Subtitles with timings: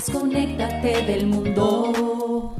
[0.00, 2.56] Desconéctate del mundo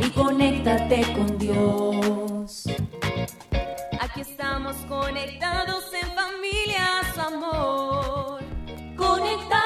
[0.00, 2.64] y conéctate con Dios.
[4.00, 8.42] Aquí estamos conectados en familia, su amor.
[8.96, 9.58] Conectados.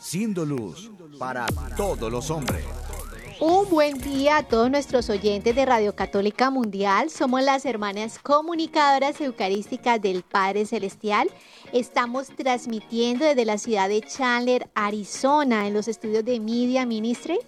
[0.00, 0.90] Siendo luz
[1.24, 2.62] para todos los hombres.
[3.40, 7.08] Un buen día a todos nuestros oyentes de Radio Católica Mundial.
[7.08, 11.30] Somos las hermanas comunicadoras eucarísticas del Padre Celestial.
[11.72, 17.38] Estamos transmitiendo desde la ciudad de Chandler, Arizona, en los estudios de Media Ministry.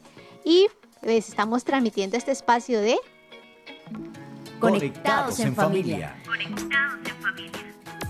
[0.43, 0.69] Y
[1.03, 2.97] les estamos transmitiendo este espacio de
[4.59, 6.17] Conectados en familia.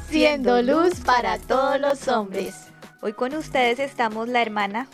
[0.09, 2.55] Siendo luz para todos los hombres.
[3.03, 4.87] Hoy con ustedes estamos la hermana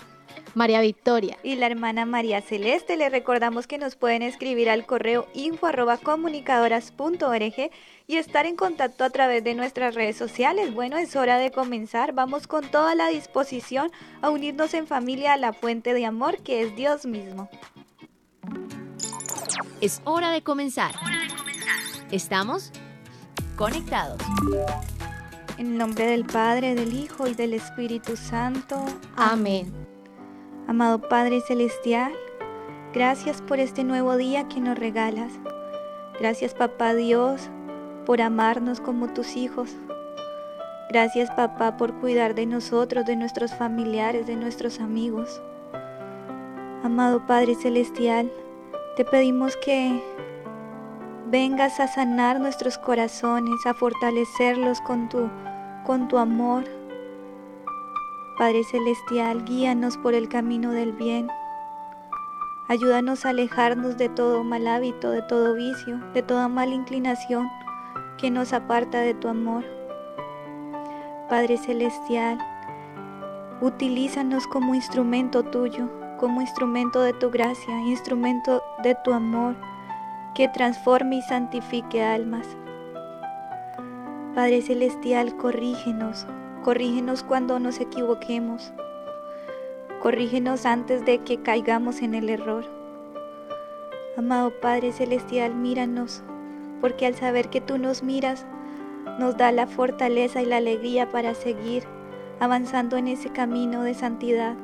[0.55, 1.39] María Victoria.
[1.43, 2.97] y la hermana María Celeste.
[2.97, 7.71] Les recordamos que nos pueden escribir al correo info arroba comunicadoras.org
[8.07, 10.75] y estar en contacto a través de nuestras redes sociales.
[10.75, 12.13] Bueno, es hora de comenzar.
[12.13, 13.91] Vamos con toda la disposición
[14.21, 17.49] a unirnos en familia a la fuente de amor que es Dios mismo.
[19.81, 20.95] Es hora de comenzar.
[22.11, 22.73] Estamos
[23.57, 24.21] conectados.
[25.59, 28.85] En el nombre del Padre, del Hijo y del Espíritu Santo.
[29.17, 29.82] Amén.
[30.69, 32.13] Amado Padre Celestial,
[32.95, 35.33] gracias por este nuevo día que nos regalas.
[36.21, 37.51] Gracias Papá Dios
[38.07, 39.71] por amarnos como tus hijos.
[40.89, 45.43] Gracias Papá por cuidar de nosotros, de nuestros familiares, de nuestros amigos.
[46.85, 48.31] Amado Padre Celestial,
[48.97, 50.01] te pedimos que
[51.27, 55.29] vengas a sanar nuestros corazones, a fortalecerlos con tu,
[55.85, 56.65] con tu amor.
[58.39, 61.29] Padre Celestial, guíanos por el camino del bien.
[62.67, 67.47] Ayúdanos a alejarnos de todo mal hábito, de todo vicio, de toda mala inclinación
[68.17, 69.65] que nos aparta de tu amor.
[71.29, 72.39] Padre Celestial,
[73.61, 79.57] utilízanos como instrumento tuyo, como instrumento de tu gracia, instrumento de tu amor
[80.35, 82.47] que transforme y santifique almas.
[84.35, 86.27] Padre Celestial, corrígenos,
[86.63, 88.73] corrígenos cuando nos equivoquemos,
[90.01, 92.65] corrígenos antes de que caigamos en el error.
[94.17, 96.23] Amado Padre Celestial, míranos,
[96.81, 98.47] porque al saber que tú nos miras,
[99.19, 101.85] nos da la fortaleza y la alegría para seguir
[102.41, 104.57] avanzando en ese camino de santidad,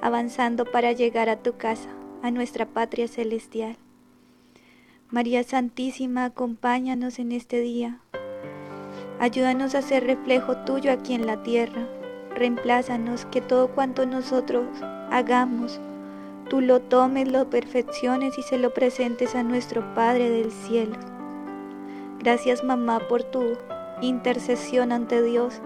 [0.00, 1.88] avanzando para llegar a tu casa,
[2.22, 3.76] a nuestra patria celestial.
[5.10, 8.00] María Santísima, acompáñanos en este día.
[9.20, 11.86] Ayúdanos a ser reflejo tuyo aquí en la tierra.
[12.34, 14.66] Reemplázanos que todo cuanto nosotros
[15.10, 15.80] hagamos,
[16.48, 20.96] tú lo tomes, lo perfecciones y se lo presentes a nuestro Padre del cielo.
[22.18, 23.56] Gracias mamá por tu
[24.02, 25.60] intercesión ante Dios,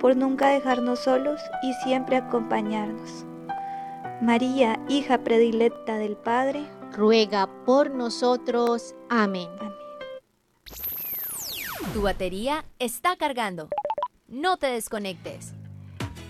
[0.00, 3.24] por nunca dejarnos solos y siempre acompañarnos.
[4.20, 8.94] María, hija predilecta del Padre, Ruega por nosotros.
[9.08, 9.48] Amén.
[9.60, 9.81] amén.
[11.90, 13.68] Tu batería está cargando.
[14.26, 15.52] No te desconectes.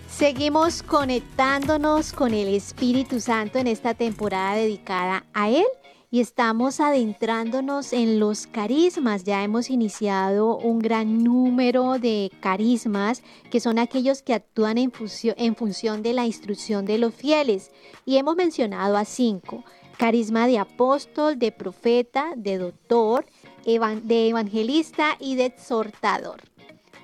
[0.09, 5.65] Seguimos conectándonos con el Espíritu Santo en esta temporada dedicada a Él
[6.11, 9.23] y estamos adentrándonos en los carismas.
[9.23, 16.03] Ya hemos iniciado un gran número de carismas que son aquellos que actúan en, función
[16.03, 17.71] de la instrucción de los fieles
[18.05, 19.63] y hemos mencionado a cinco.
[19.97, 23.25] Carisma de apóstol, de profeta, de doctor,
[23.63, 26.41] de evangelista y de exhortador.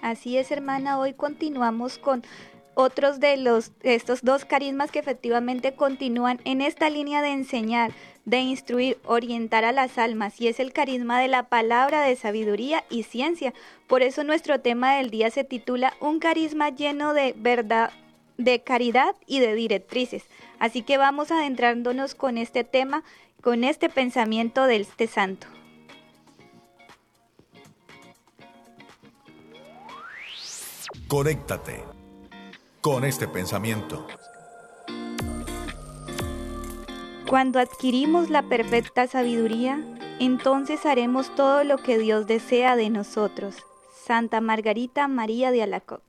[0.01, 2.23] Así es, hermana, hoy continuamos con
[2.73, 7.91] otros de los estos dos carismas que efectivamente continúan en esta línea de enseñar,
[8.23, 12.85] de instruir, orientar a las almas y es el carisma de la palabra de sabiduría
[12.89, 13.53] y ciencia.
[13.87, 17.91] Por eso nuestro tema del día se titula Un carisma lleno de verdad,
[18.37, 20.23] de caridad y de directrices.
[20.59, 23.03] Así que vamos adentrándonos con este tema,
[23.41, 25.47] con este pensamiento de este santo.
[31.09, 31.83] Conéctate
[32.81, 34.05] con este pensamiento.
[37.27, 39.83] Cuando adquirimos la perfecta sabiduría,
[40.19, 43.55] entonces haremos todo lo que Dios desea de nosotros.
[44.05, 46.03] Santa Margarita María de Alacoc.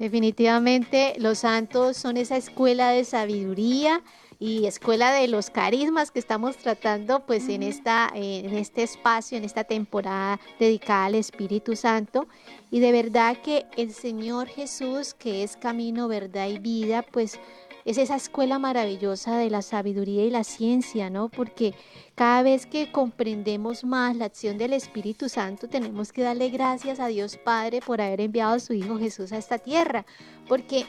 [0.00, 4.02] Definitivamente los santos son esa escuela de sabiduría
[4.40, 9.44] y escuela de los carismas que estamos tratando pues en esta en este espacio, en
[9.44, 12.26] esta temporada dedicada al Espíritu Santo
[12.72, 17.38] y de verdad que el Señor Jesús, que es camino, verdad y vida, pues
[17.84, 21.28] es esa escuela maravillosa de la sabiduría y la ciencia, ¿no?
[21.28, 21.74] Porque
[22.14, 27.08] cada vez que comprendemos más la acción del Espíritu Santo, tenemos que darle gracias a
[27.08, 30.06] Dios Padre por haber enviado a su Hijo Jesús a esta tierra,
[30.48, 30.86] porque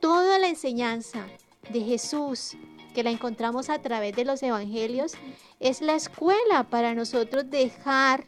[0.00, 1.26] toda la enseñanza
[1.68, 2.56] de Jesús
[2.94, 5.12] que la encontramos a través de los evangelios
[5.60, 8.24] es la escuela para nosotros dejar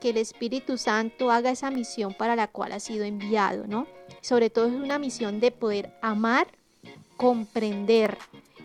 [0.00, 3.86] que el Espíritu Santo haga esa misión para la cual ha sido enviado, ¿no?
[4.20, 6.48] Sobre todo es una misión de poder amar
[7.20, 8.16] comprender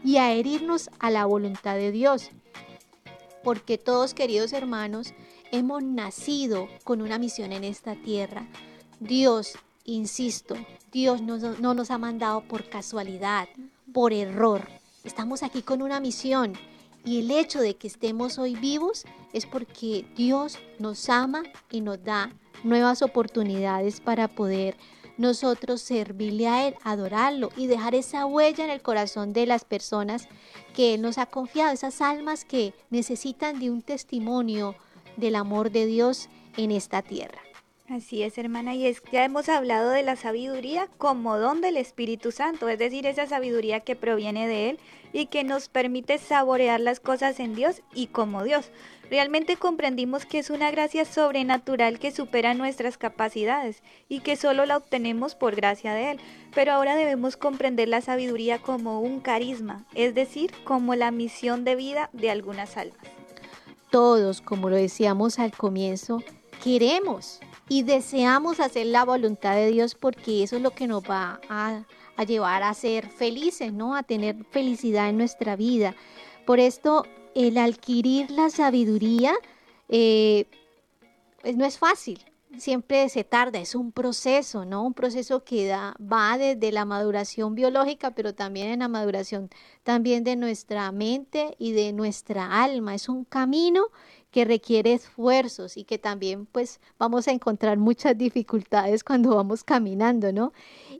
[0.01, 2.29] y adherirnos a la voluntad de Dios.
[3.43, 5.13] Porque todos, queridos hermanos,
[5.51, 8.47] hemos nacido con una misión en esta tierra.
[9.01, 10.55] Dios, insisto,
[10.93, 13.49] Dios no, no nos ha mandado por casualidad,
[13.91, 14.69] por error.
[15.03, 16.53] Estamos aquí con una misión
[17.05, 22.03] y el hecho de que estemos hoy vivos es porque Dios nos ama y nos
[22.03, 22.31] da
[22.63, 24.75] nuevas oportunidades para poder
[25.17, 30.27] nosotros servirle a Él, adorarlo y dejar esa huella en el corazón de las personas
[30.73, 34.75] que Él nos ha confiado, esas almas que necesitan de un testimonio
[35.15, 36.27] del amor de Dios
[36.57, 37.44] en esta tierra.
[37.87, 42.31] Así es, hermana, y es ya hemos hablado de la sabiduría como don del Espíritu
[42.31, 44.79] Santo, es decir, esa sabiduría que proviene de Él
[45.13, 48.71] y que nos permite saborear las cosas en Dios y como Dios.
[49.11, 54.77] Realmente comprendimos que es una gracia sobrenatural que supera nuestras capacidades y que solo la
[54.77, 56.19] obtenemos por gracia de Él.
[56.55, 61.75] Pero ahora debemos comprender la sabiduría como un carisma, es decir, como la misión de
[61.75, 62.97] vida de algunas almas.
[63.91, 66.23] Todos, como lo decíamos al comienzo,
[66.63, 71.39] queremos y deseamos hacer la voluntad de Dios porque eso es lo que nos va
[71.49, 71.83] a,
[72.25, 73.95] llevar a ser felices, ¿no?
[73.95, 75.95] A tener felicidad en nuestra vida.
[76.45, 79.33] Por esto, el adquirir la sabiduría
[79.89, 80.45] eh,
[81.41, 82.25] pues no es fácil,
[82.57, 84.83] siempre se tarda, es un proceso, ¿no?
[84.83, 89.49] Un proceso que da, va desde la maduración biológica, pero también en la maduración
[89.83, 92.95] también de nuestra mente y de nuestra alma.
[92.95, 93.87] Es un camino
[94.35, 100.33] que requiere esfuerzos y que también pues vamos a encontrar muchas dificultades cuando vamos caminando,
[100.33, 100.51] ¿no?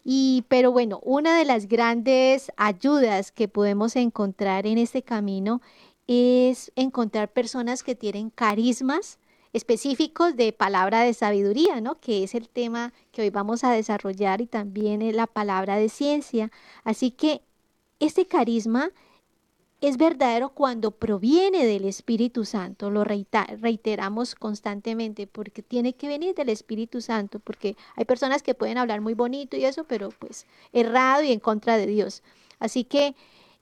[0.06, 5.62] Y pero bueno, una de las grandes ayudas que podemos encontrar en este camino
[6.08, 9.20] es encontrar personas que tienen carismas
[9.52, 12.00] específicos de palabra de sabiduría, ¿no?
[12.00, 15.90] Que es el tema que hoy vamos a desarrollar y también es la palabra de
[15.90, 16.54] ciencia.
[16.86, 17.42] Así que
[18.00, 18.92] este carisma
[19.82, 26.50] es verdadero cuando proviene del Espíritu Santo, lo reiteramos constantemente, porque tiene que venir del
[26.50, 31.24] Espíritu Santo, porque hay personas que pueden hablar muy bonito y eso, pero pues errado
[31.24, 32.24] y en contra de Dios.
[32.60, 33.16] Así que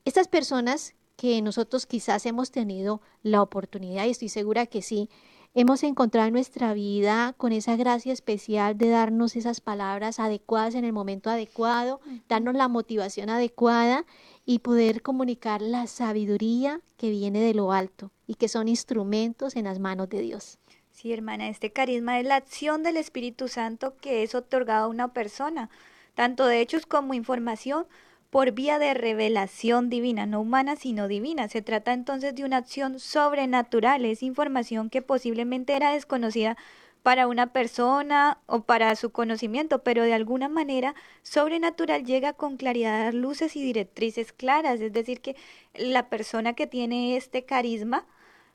[0.06, 5.10] estas personas que nosotros quizás hemos tenido la oportunidad, y estoy segura que sí,
[5.56, 10.84] hemos encontrado en nuestra vida con esa gracia especial de darnos esas palabras adecuadas en
[10.84, 14.06] el momento adecuado, darnos la motivación adecuada
[14.46, 19.66] y poder comunicar la sabiduría que viene de lo alto y que son instrumentos en
[19.66, 20.58] las manos de Dios.
[20.92, 25.14] Sí, hermana, este carisma es la acción del Espíritu Santo que es otorgado a una
[25.14, 25.70] persona,
[26.14, 27.86] tanto de hechos como información,
[28.30, 31.50] por vía de revelación divina, no humana, sino divina.
[31.50, 36.58] Se trata entonces de una acción sobrenatural, es información que posiblemente era desconocida
[37.04, 42.96] para una persona o para su conocimiento, pero de alguna manera sobrenatural llega con claridad
[42.96, 45.36] a dar luces y directrices claras, es decir, que
[45.76, 48.08] la persona que tiene este carisma,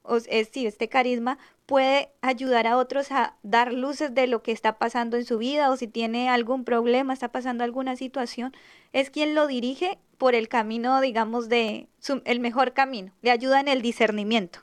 [0.03, 4.53] o es, sí, este carisma puede ayudar a otros a dar luces de lo que
[4.53, 8.55] está pasando en su vida o si tiene algún problema, está pasando alguna situación,
[8.95, 11.89] es quien lo dirige por el camino, digamos, de
[12.25, 14.61] el mejor camino, le ayuda en el discernimiento.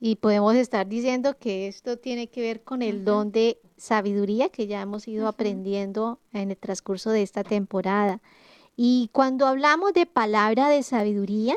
[0.00, 4.66] Y podemos estar diciendo que esto tiene que ver con el don de sabiduría que
[4.66, 8.20] ya hemos ido aprendiendo en el transcurso de esta temporada.
[8.76, 11.56] Y cuando hablamos de palabra de sabiduría,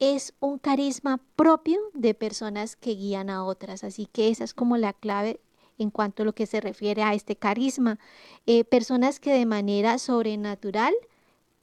[0.00, 3.84] es un carisma propio de personas que guían a otras.
[3.84, 5.40] Así que esa es como la clave
[5.78, 8.00] en cuanto a lo que se refiere a este carisma.
[8.46, 10.94] Eh, personas que de manera sobrenatural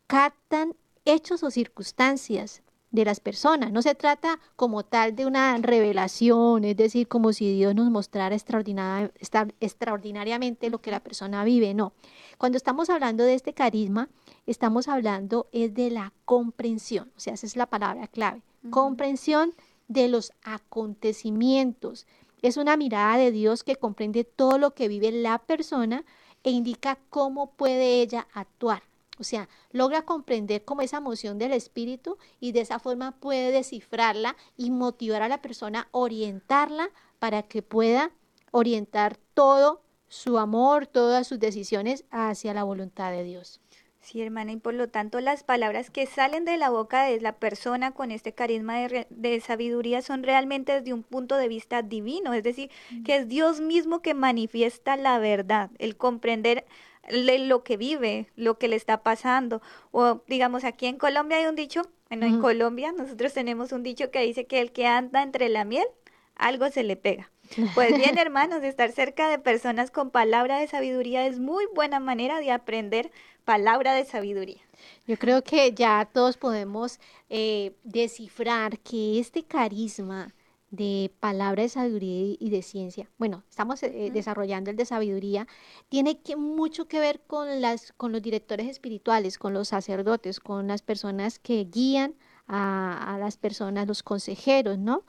[0.07, 2.61] captan hechos o circunstancias
[2.91, 3.71] de las personas.
[3.71, 8.35] No se trata como tal de una revelación, es decir, como si Dios nos mostrara
[8.35, 11.73] extraordinariamente lo que la persona vive.
[11.73, 11.93] No.
[12.37, 14.09] Cuando estamos hablando de este carisma,
[14.45, 17.11] estamos hablando es de la comprensión.
[17.17, 18.41] O sea, esa es la palabra clave.
[18.69, 19.53] Comprensión
[19.87, 22.07] de los acontecimientos.
[22.41, 26.05] Es una mirada de Dios que comprende todo lo que vive la persona
[26.43, 28.83] e indica cómo puede ella actuar.
[29.19, 34.35] O sea, logra comprender como esa emoción del espíritu y de esa forma puede descifrarla
[34.57, 38.11] y motivar a la persona, orientarla para que pueda
[38.51, 43.59] orientar todo su amor, todas sus decisiones hacia la voluntad de Dios.
[44.01, 47.33] Sí, hermana, y por lo tanto las palabras que salen de la boca de la
[47.39, 51.81] persona con este carisma de, re- de sabiduría son realmente desde un punto de vista
[51.81, 52.69] divino, es decir,
[53.03, 56.65] que es Dios mismo que manifiesta la verdad, el comprender
[57.09, 59.61] le- lo que vive, lo que le está pasando.
[59.91, 62.41] O digamos, aquí en Colombia hay un dicho, bueno, en.
[62.41, 65.87] Colombia nosotros tenemos un dicho que dice que el que anda entre la miel,
[66.35, 67.31] algo se le pega.
[67.73, 72.39] Pues bien, hermanos, estar cerca de personas con palabra de sabiduría es muy buena manera
[72.39, 73.11] de aprender
[73.45, 74.61] palabra de sabiduría.
[75.07, 80.33] Yo creo que ya todos podemos eh, descifrar que este carisma
[80.71, 85.47] de palabra de sabiduría y- de ciencia, bueno, estamos eh, desarrollando el de sabiduría,
[85.89, 90.67] tiene que, mucho que ver con, las, con los directores espirituales, con los sacerdotes, con
[90.67, 92.15] las personas que guían
[92.47, 95.03] a, a las personas, los consejeros, ¿no?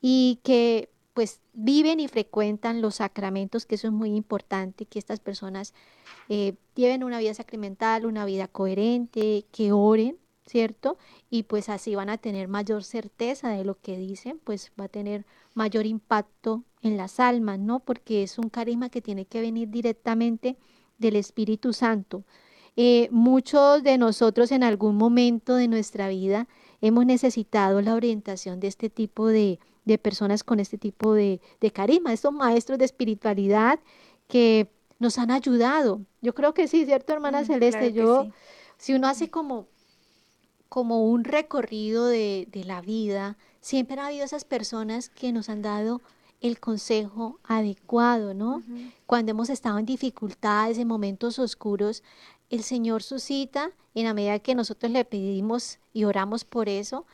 [0.00, 5.20] Y que pues viven y frecuentan los sacramentos, que eso es muy importante, que estas
[5.20, 5.74] personas
[6.28, 10.16] eh, lleven una vida sacramental, una vida coherente, que oren,
[10.50, 10.98] ¿cierto?
[11.30, 14.88] Y pues así van a tener mayor certeza de lo que dicen, pues va a
[14.88, 17.78] tener mayor impacto en las almas, ¿no?
[17.80, 20.56] Porque es un carisma que tiene que venir directamente
[20.98, 22.24] del Espíritu Santo.
[22.76, 26.48] Eh, muchos de nosotros en algún momento de nuestra vida
[26.80, 31.70] hemos necesitado la orientación de este tipo de, de personas con este tipo de, de
[31.70, 33.78] carisma, estos maestros de espiritualidad
[34.28, 36.00] que nos han ayudado.
[36.22, 37.92] Yo creo que sí, ¿cierto, hermana Mm, Celeste?
[37.92, 38.32] claro Yo, sí.
[38.78, 39.66] si uno hace como,
[40.70, 45.60] como un recorrido de, de la vida, siempre ha habido esas personas que nos han
[45.60, 46.00] dado
[46.40, 48.62] el consejo adecuado, ¿no?
[49.04, 52.02] Cuando hemos estado en dificultades, en momentos oscuros,
[52.48, 57.04] el Señor suscita, en la medida que nosotros le pedimos y oramos por eso,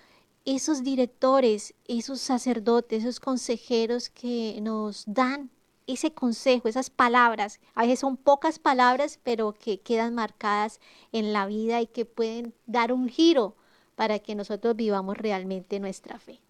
[0.45, 5.51] esos directores, esos sacerdotes, esos consejeros que nos dan
[5.87, 7.61] ese consejo, esas palabras.
[7.75, 10.81] A veces son pocas palabras, pero que quedan marcadas
[11.13, 13.55] en la vida y que pueden dar un giro
[13.95, 16.41] para que nosotros vivamos realmente nuestra fe.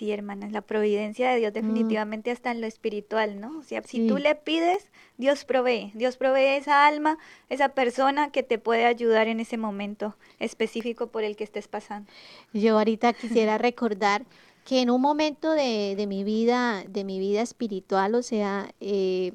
[0.00, 3.58] Sí, hermana, la providencia de Dios definitivamente está en lo espiritual, ¿no?
[3.58, 5.90] O sea, si tú le pides, Dios provee.
[5.94, 7.18] Dios provee esa alma,
[7.50, 12.10] esa persona que te puede ayudar en ese momento específico por el que estés pasando.
[12.54, 14.24] Yo ahorita quisiera recordar
[14.70, 19.32] que en un momento de, de mi vida, de mi vida espiritual, o sea, eh,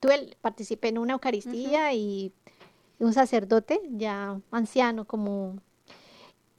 [0.00, 2.30] tuve, participé en una Eucaristía y
[2.98, 5.56] un sacerdote ya anciano como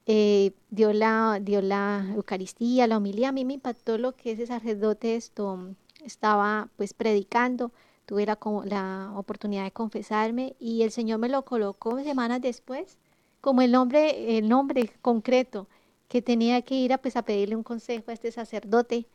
[0.07, 3.29] eh, dio la, dio la Eucaristía, la homilía.
[3.29, 7.71] A mí me impactó lo que ese sacerdote esto estaba pues predicando.
[8.07, 12.97] Tuve la, la oportunidad de confesarme y el Señor me lo colocó semanas después
[13.41, 15.67] como el nombre, el nombre concreto
[16.07, 19.07] que tenía que ir a, pues, a pedirle un consejo a este sacerdote.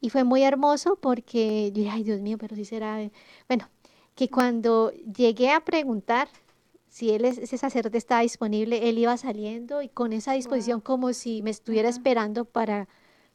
[0.00, 2.98] Y fue muy hermoso porque yo dije, ay Dios mío, pero si será...
[3.48, 3.68] Bueno,
[4.14, 6.28] que cuando llegué a preguntar
[6.88, 11.12] si él, es- ese sacerdote estaba disponible, él iba saliendo y con esa disposición como
[11.12, 12.88] si me estuviera esperando para,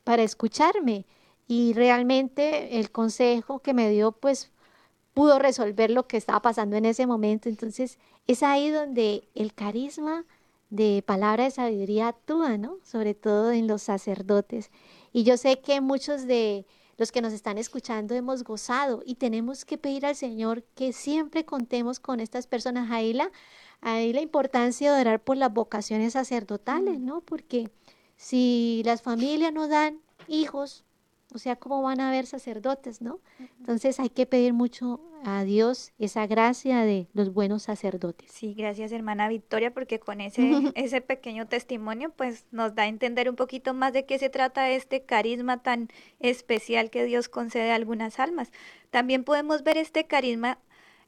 [0.04, 1.06] para escucharme.
[1.48, 4.52] Y realmente el consejo que me dio, pues
[5.14, 7.50] pudo resolver lo que estaba pasando en ese momento.
[7.50, 7.98] Entonces,
[8.28, 10.26] es ahí donde el carisma
[10.70, 12.78] de palabra de sabiduría actúa, ¿no?
[12.84, 14.72] Sobre todo en los sacerdotes.
[15.12, 16.66] Y yo sé que muchos de
[16.98, 21.46] los que nos están escuchando hemos gozado y tenemos que pedir al Señor que siempre
[21.46, 22.92] contemos con estas personas.
[22.92, 23.32] Ahí la,
[23.82, 27.22] ahí la importancia de orar por las vocaciones sacerdotales, ¿no?
[27.22, 27.72] Porque
[28.18, 30.84] si las familias no dan hijos,
[31.34, 33.20] o sea, ¿cómo van a haber sacerdotes, no?
[33.60, 38.32] Entonces hay que pedir mucho a Dios esa gracia de los buenos sacerdotes.
[38.32, 40.42] Sí, gracias hermana Victoria, porque con ese,
[40.76, 44.70] ese pequeño testimonio pues nos da a entender un poquito más de qué se trata
[44.70, 48.52] este carisma tan especial que Dios concede a algunas almas.
[48.90, 50.58] También podemos ver este carisma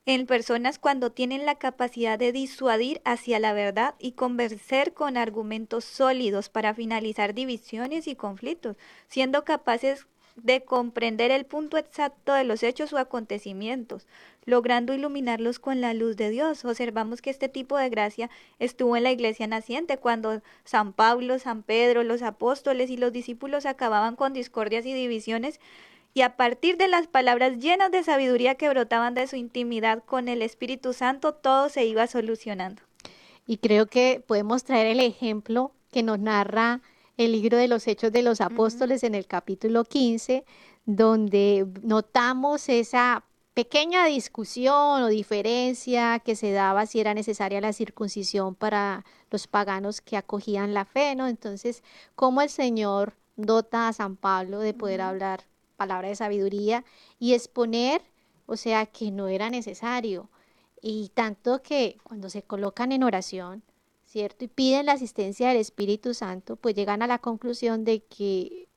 [0.05, 5.85] en personas cuando tienen la capacidad de disuadir hacia la verdad y convencer con argumentos
[5.85, 8.77] sólidos para finalizar divisiones y conflictos,
[9.07, 14.07] siendo capaces de comprender el punto exacto de los hechos o acontecimientos,
[14.45, 16.65] logrando iluminarlos con la luz de Dios.
[16.65, 21.63] Observamos que este tipo de gracia estuvo en la iglesia naciente cuando San Pablo, San
[21.63, 25.59] Pedro, los apóstoles y los discípulos acababan con discordias y divisiones
[26.13, 30.27] y a partir de las palabras llenas de sabiduría que brotaban de su intimidad con
[30.27, 32.81] el Espíritu Santo, todo se iba solucionando.
[33.45, 36.81] Y creo que podemos traer el ejemplo que nos narra
[37.17, 40.43] el libro de los Hechos de los Apóstoles en el capítulo 15,
[40.85, 48.55] donde notamos esa pequeña discusión o diferencia que se daba si era necesaria la circuncisión
[48.55, 51.27] para los paganos que acogían la fe, ¿no?
[51.27, 51.83] Entonces,
[52.15, 55.50] cómo el Señor dota a San Pablo de poder hablar
[55.81, 56.85] palabra de sabiduría
[57.17, 58.03] y exponer,
[58.45, 60.29] o sea, que no era necesario.
[60.79, 63.63] Y tanto que cuando se colocan en oración,
[64.05, 64.45] ¿cierto?
[64.45, 68.67] Y piden la asistencia del Espíritu Santo, pues llegan a la conclusión de que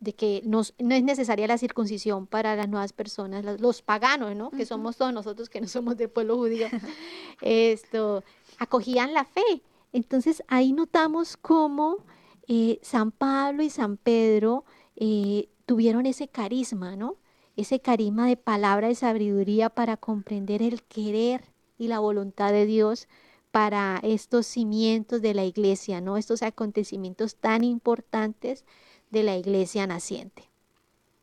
[0.00, 4.36] de que no, no es necesaria la circuncisión para las nuevas personas, los, los paganos,
[4.36, 4.50] ¿no?
[4.50, 6.68] Que somos todos nosotros que no somos del pueblo judío.
[7.40, 8.22] Esto,
[8.58, 9.62] acogían la fe.
[9.92, 12.04] Entonces ahí notamos cómo
[12.46, 17.16] eh, San Pablo y San Pedro eh, tuvieron ese carisma, ¿no?
[17.54, 21.42] Ese carisma de palabra de sabiduría para comprender el querer
[21.76, 23.06] y la voluntad de Dios
[23.50, 26.16] para estos cimientos de la iglesia, ¿no?
[26.16, 28.64] Estos acontecimientos tan importantes
[29.10, 30.44] de la iglesia naciente.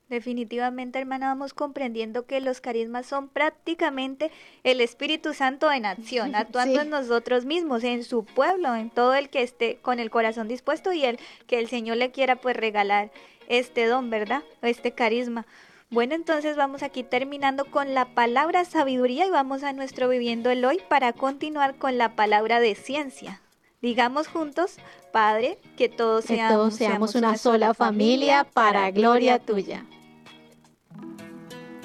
[0.10, 4.30] Definitivamente, hermana, vamos comprendiendo que los carismas son prácticamente
[4.64, 6.86] el Espíritu Santo en acción, actuando Sí.
[6.86, 10.94] en nosotros mismos, en su pueblo, en todo el que esté con el corazón dispuesto
[10.94, 13.12] y el que el Señor le quiera pues regalar
[13.50, 14.44] este don, ¿verdad?
[14.62, 15.46] Este carisma.
[15.92, 20.66] Bueno, entonces vamos aquí terminando con la palabra sabiduría y vamos a nuestro viviendo el
[20.66, 23.42] hoy para continuar con la palabra de ciencia.
[23.82, 24.78] Digamos juntos,
[25.14, 29.86] Padre, que todos Que seamos, todos seamos una sola familia para gloria tuya.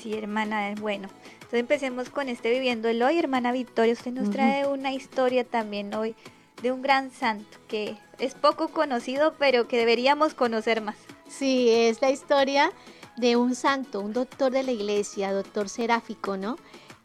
[0.00, 1.08] Sí, hermana, es bueno.
[1.34, 3.18] Entonces empecemos con este viviendo el hoy.
[3.18, 6.14] Hermana Victoria, usted nos trae una historia también hoy
[6.62, 10.96] de un gran santo que es poco conocido, pero que deberíamos conocer más.
[11.32, 12.70] Sí, es la historia
[13.16, 16.56] de un santo, un doctor de la iglesia, doctor seráfico, ¿no?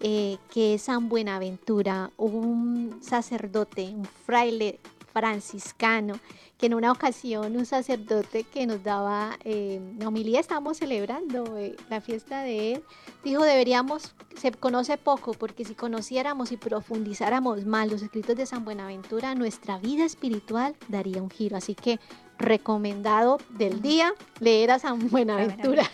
[0.01, 4.81] Eh, que es San Buenaventura, un sacerdote, un fraile
[5.13, 6.19] franciscano,
[6.57, 11.77] que en una ocasión un sacerdote que nos daba eh, la homilía, estábamos celebrando eh,
[11.89, 12.83] la fiesta de él,
[13.23, 18.65] dijo deberíamos, se conoce poco, porque si conociéramos y profundizáramos más los escritos de San
[18.65, 21.55] Buenaventura, nuestra vida espiritual daría un giro.
[21.55, 21.99] Así que
[22.37, 25.83] recomendado del día leer a San Buenaventura.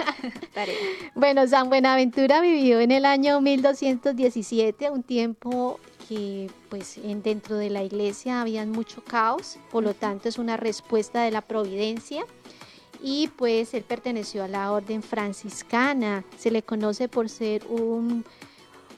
[1.16, 7.70] Bueno, San Buenaventura vivió en el año 1217, un tiempo que pues en, dentro de
[7.70, 12.26] la iglesia había mucho caos, por lo tanto es una respuesta de la providencia
[13.02, 18.24] y pues él perteneció a la orden franciscana, se le conoce por ser un,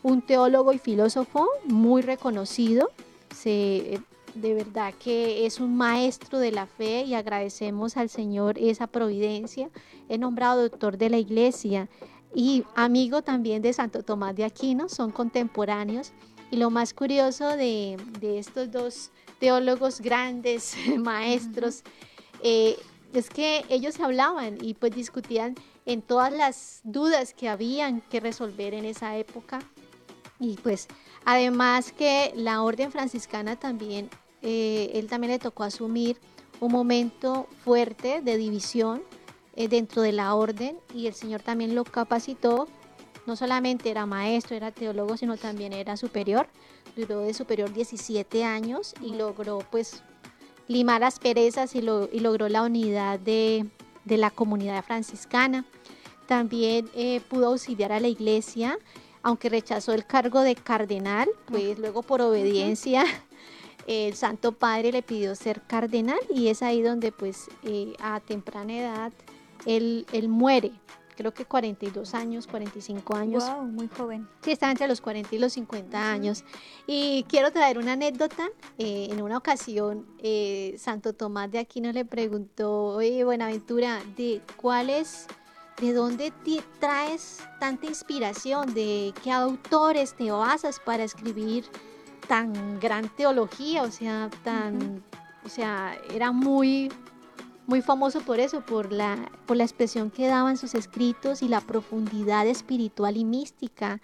[0.04, 2.92] un teólogo y filósofo muy reconocido,
[3.36, 4.00] se,
[4.36, 9.70] de verdad que es un maestro de la fe y agradecemos al Señor esa providencia.
[10.10, 11.90] He nombrado doctor de la iglesia
[12.34, 16.12] y amigo también de Santo Tomás de Aquino, son contemporáneos.
[16.52, 21.84] Y lo más curioso de, de estos dos teólogos grandes, maestros,
[22.44, 22.78] eh,
[23.14, 28.74] es que ellos hablaban y pues discutían en todas las dudas que habían que resolver
[28.74, 29.60] en esa época.
[30.40, 30.88] Y pues
[31.24, 34.10] además que la orden franciscana también,
[34.46, 36.18] eh, él también le tocó asumir
[36.62, 39.02] un momento fuerte de división
[39.56, 42.68] eh, dentro de la orden y el Señor también lo capacitó.
[43.26, 46.48] No solamente era maestro, era teólogo, sino también era superior.
[46.96, 50.04] Duró de superior 17 años y logró pues
[50.68, 53.66] limar las perezas y, lo- y logró la unidad de,
[54.06, 55.66] de la comunidad franciscana.
[56.28, 58.78] También eh, pudo auxiliar a la iglesia,
[59.24, 63.06] aunque rechazó el cargo de cardenal, pues luego por obediencia
[63.88, 68.74] el Santo Padre le pidió ser cardenal y es ahí donde pues eh, a temprana
[68.74, 69.14] edad
[69.66, 70.72] él, él muere,
[71.16, 73.44] creo que 42 años, 45 años.
[73.50, 74.28] Wow, muy joven.
[74.42, 76.44] Sí, está entre los 40 y los 50 años.
[76.88, 78.48] Y quiero traer una anécdota.
[78.78, 84.90] Eh, en una ocasión, eh, Santo Tomás de Aquino le preguntó, oye, Buenaventura, ¿de cuál
[84.90, 85.28] es,
[85.82, 88.74] de dónde ti- traes tanta inspiración?
[88.74, 91.64] ¿De qué autores te basas para escribir
[92.28, 93.84] tan gran teología?
[93.84, 95.04] O sea, tan,
[95.46, 96.90] o sea, era muy
[97.68, 101.62] muy famoso por eso, por la, por la expresión que daban sus escritos y la
[101.62, 104.02] profundidad espiritual y mística.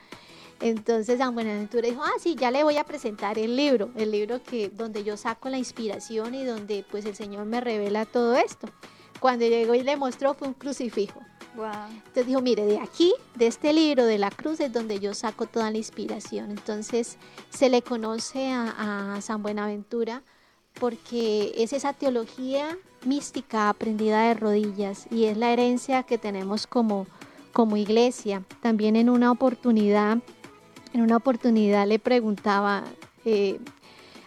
[0.59, 4.41] Entonces San Buenaventura dijo, ah, sí, ya le voy a presentar el libro, el libro
[4.43, 8.67] que donde yo saco la inspiración y donde pues el Señor me revela todo esto.
[9.19, 11.19] Cuando llegó y le mostró fue un crucifijo.
[11.55, 15.45] Entonces dijo, mire, de aquí, de este libro de la cruz es donde yo saco
[15.45, 16.51] toda la inspiración.
[16.51, 17.17] Entonces
[17.49, 20.23] se le conoce a, San Buenaventura
[20.79, 27.07] porque es esa teología mística aprendida de rodillas y es la herencia que tenemos como,
[27.51, 28.43] como iglesia.
[28.61, 30.19] También en una oportunidad,
[30.93, 32.83] en una oportunidad le preguntaba
[33.25, 33.59] eh,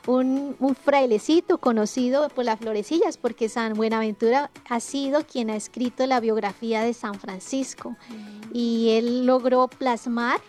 [0.07, 6.07] un, un, frailecito conocido por las florecillas, porque San Buenaventura ha sido quien ha escrito
[6.07, 8.51] la biografía de San Francisco mm.
[8.53, 10.41] y él logró plasmar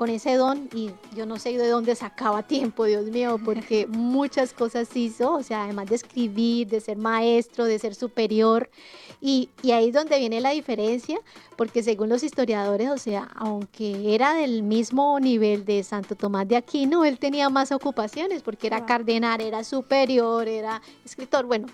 [0.00, 4.54] con ese don y yo no sé de dónde sacaba tiempo, Dios mío, porque muchas
[4.54, 8.70] cosas hizo, o sea, además de escribir, de ser maestro, de ser superior,
[9.20, 11.18] y, y ahí es donde viene la diferencia,
[11.54, 16.56] porque según los historiadores, o sea, aunque era del mismo nivel de Santo Tomás de
[16.56, 21.66] Aquino, él tenía más ocupaciones, porque era cardenal, era superior, era escritor, bueno.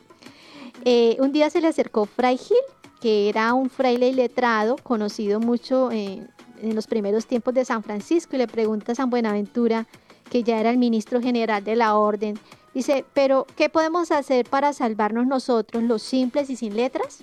[0.84, 2.56] Eh, un día se le acercó Fray Gil,
[3.00, 6.28] que era un fraile iletrado, conocido mucho en
[6.60, 9.86] en los primeros tiempos de San Francisco y le pregunta a San Buenaventura,
[10.30, 12.38] que ya era el ministro general de la orden,
[12.74, 17.22] dice, pero ¿qué podemos hacer para salvarnos nosotros, los simples y sin letras?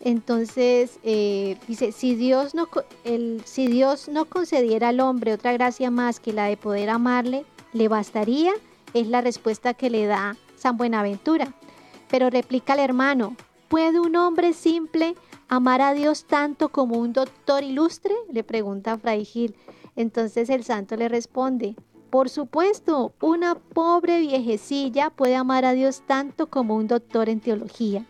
[0.00, 2.68] Entonces eh, dice, si Dios, no,
[3.44, 7.88] si Dios no concediera al hombre otra gracia más que la de poder amarle, ¿le
[7.88, 8.52] bastaría?
[8.94, 11.52] Es la respuesta que le da San Buenaventura.
[12.08, 13.36] Pero replica el hermano,
[13.68, 15.14] ¿puede un hombre simple
[15.48, 18.14] amar a Dios tanto como un doctor ilustre?
[18.30, 19.54] Le pregunta Fray Gil.
[19.96, 21.74] Entonces el santo le responde,
[22.10, 28.06] por supuesto, una pobre viejecilla puede amar a Dios tanto como un doctor en teología.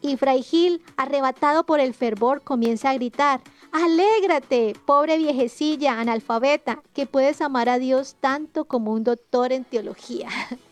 [0.00, 3.40] Y Fray Gil, arrebatado por el fervor, comienza a gritar,
[3.72, 10.28] Alégrate, pobre viejecilla analfabeta, que puedes amar a Dios tanto como un doctor en teología.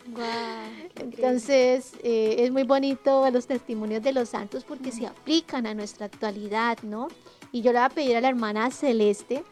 [0.96, 6.06] Entonces, eh, es muy bonito los testimonios de los santos porque se aplican a nuestra
[6.06, 7.08] actualidad, ¿no?
[7.52, 9.44] Y yo le voy a pedir a la hermana Celeste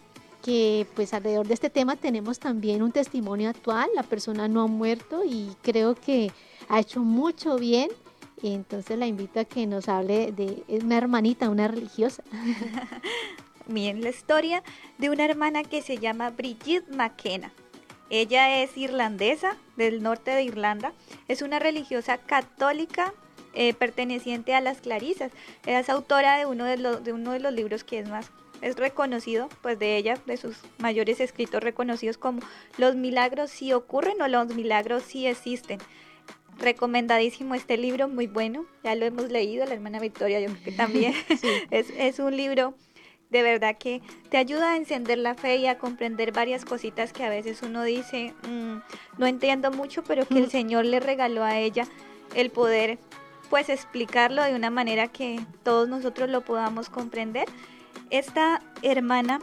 [0.43, 4.67] que pues alrededor de este tema tenemos también un testimonio actual, la persona no ha
[4.67, 6.33] muerto y creo que
[6.69, 7.91] ha hecho mucho bien
[8.43, 12.23] y entonces la invito a que nos hable de una hermanita, una religiosa.
[13.67, 14.63] Bien, la historia
[14.99, 17.53] de una hermana que se llama Brigitte McKenna.
[18.11, 20.93] Ella es irlandesa, del norte de Irlanda.
[21.29, 23.15] Es una religiosa católica
[23.55, 25.33] eh, perteneciente a las Clarisas.
[25.65, 28.31] es autora de uno de, los, de uno de los libros que es más
[28.63, 32.41] es reconocido, pues de ella, de sus mayores escritos reconocidos como
[32.77, 35.79] Los milagros sí ocurren o Los milagros sí existen.
[36.59, 38.67] Recomendadísimo este libro, muy bueno.
[38.85, 41.15] Ya lo hemos leído, la hermana Victoria, yo creo que también.
[41.71, 42.75] es, un libro
[43.31, 47.25] de verdad que te ayuda a encender la fe y a comprender varias cositas que
[47.25, 48.79] a veces uno dice, mm,
[49.19, 50.51] no entiendo mucho, pero que el.
[50.51, 51.87] Señor le regaló a ella
[52.35, 52.99] el poder
[53.51, 57.49] pues explicarlo de una manera que todos nosotros lo podamos comprender.
[58.11, 59.41] Esta hermana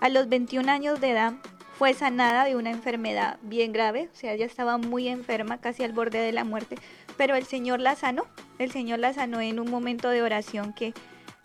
[0.00, 1.34] a los 21 años de edad
[1.78, 5.94] fue sanada de una enfermedad bien grave, o sea, ella estaba muy enferma, casi al
[5.94, 6.76] borde de la muerte,
[7.16, 8.26] pero el Señor la sanó,
[8.58, 10.92] el Señor la sanó en un momento de oración que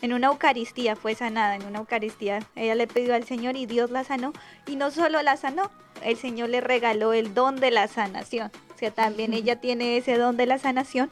[0.02, 3.92] en una Eucaristía fue sanada, en una Eucaristía ella le pidió al Señor y Dios
[3.92, 4.34] la sanó,
[4.68, 5.72] y no solo la sanó,
[6.04, 10.18] el Señor le regaló el don de la sanación, o sea, también ella tiene ese
[10.18, 11.10] don de la sanación,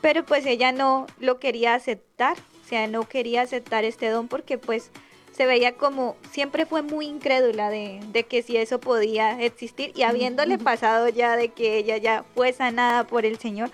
[0.00, 4.58] pero pues ella no lo quería aceptar, o sea, no quería aceptar este don porque
[4.58, 4.90] pues
[5.32, 10.58] se veía como, siempre fue muy incrédula de, que si eso podía existir y habiéndole
[10.58, 13.70] pasado ya de que ella ya fue sanada por el Señor,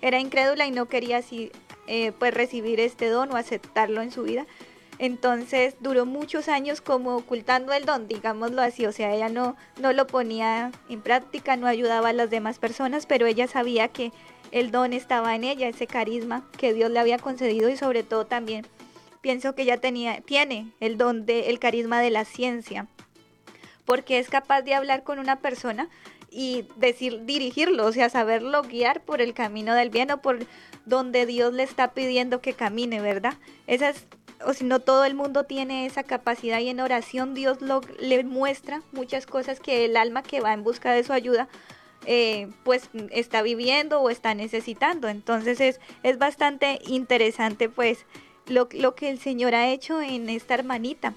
[0.00, 1.50] era incrédula y no quería así,
[1.88, 4.46] eh, pues recibir este don o aceptarlo en su vida.
[4.98, 9.92] Entonces duró muchos años como ocultando el don, digámoslo así, o sea, ella no, no
[9.92, 14.12] lo ponía en práctica, no ayudaba a las demás personas, pero ella sabía que
[14.50, 18.26] el don estaba en ella, ese carisma que Dios le había concedido y sobre todo
[18.26, 18.66] también
[19.20, 22.86] pienso que ya tenía, tiene el don de, el carisma de la ciencia,
[23.84, 25.88] porque es capaz de hablar con una persona
[26.30, 30.38] y decir, dirigirlo, o sea, saberlo guiar por el camino del bien o por
[30.88, 33.34] donde Dios le está pidiendo que camine, ¿verdad?
[33.66, 34.06] Esa es,
[34.44, 38.22] o si no todo el mundo tiene esa capacidad y en oración Dios lo, le
[38.24, 41.48] muestra muchas cosas que el alma que va en busca de su ayuda
[42.06, 45.08] eh, pues está viviendo o está necesitando.
[45.08, 48.06] Entonces es, es bastante interesante pues
[48.46, 51.14] lo, que el Señor ha hecho en esta hermanita.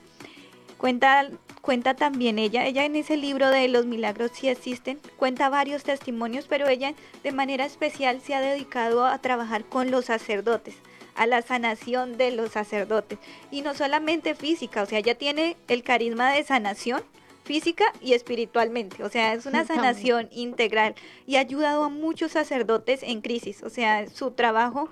[0.77, 1.29] Cuenta,
[1.61, 6.45] cuenta también ella, ella en ese libro de los milagros sí existen, cuenta varios testimonios,
[6.47, 6.93] pero ella
[7.23, 10.75] de manera especial se ha dedicado a trabajar con los sacerdotes
[11.15, 13.19] a la sanación de los sacerdotes
[13.51, 17.03] y no solamente física, o sea, ella tiene el carisma de sanación
[17.43, 19.03] física y espiritualmente.
[19.03, 20.95] O sea, es una sanación integral
[21.25, 23.63] y ha ayudado a muchos sacerdotes en crisis.
[23.63, 24.89] O sea, su trabajo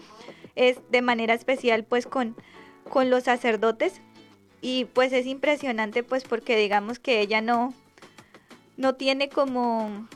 [0.55, 2.35] es de manera especial pues con,
[2.89, 4.01] con los sacerdotes
[4.61, 7.73] y pues es impresionante pues porque digamos que ella no,
[8.77, 10.07] no tiene como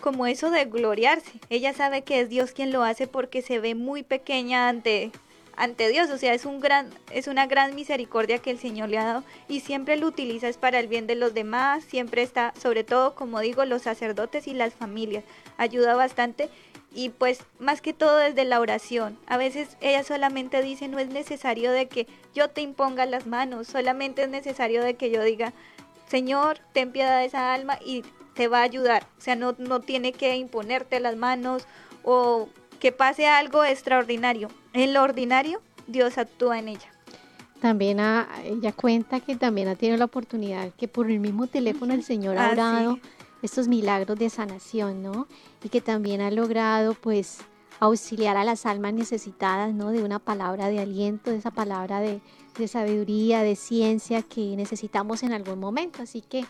[0.00, 1.32] como eso de gloriarse.
[1.48, 5.10] Ella sabe que es Dios quien lo hace porque se ve muy pequeña ante
[5.58, 8.98] ante Dios, o sea, es un gran es una gran misericordia que el Señor le
[8.98, 12.52] ha dado y siempre lo utiliza es para el bien de los demás, siempre está,
[12.60, 15.24] sobre todo como digo, los sacerdotes y las familias.
[15.56, 16.50] Ayuda bastante
[16.94, 19.18] y pues más que todo desde la oración.
[19.26, 23.68] A veces ella solamente dice, no es necesario de que yo te imponga las manos,
[23.68, 25.52] solamente es necesario de que yo diga,
[26.08, 29.06] Señor, ten piedad de esa alma y te va a ayudar.
[29.18, 31.66] O sea, no, no tiene que imponerte las manos
[32.02, 34.48] o que pase algo extraordinario.
[34.72, 36.92] En lo ordinario, Dios actúa en ella.
[37.60, 42.04] También ella cuenta que también ha tenido la oportunidad que por el mismo teléfono el
[42.04, 43.08] Señor ha orado ah,
[43.42, 45.26] estos milagros de sanación, ¿no?
[45.62, 47.38] Y que también ha logrado pues
[47.80, 49.90] auxiliar a las almas necesitadas, ¿no?
[49.90, 52.20] De una palabra de aliento, de esa palabra de,
[52.58, 56.02] de sabiduría, de ciencia que necesitamos en algún momento.
[56.02, 56.44] Así que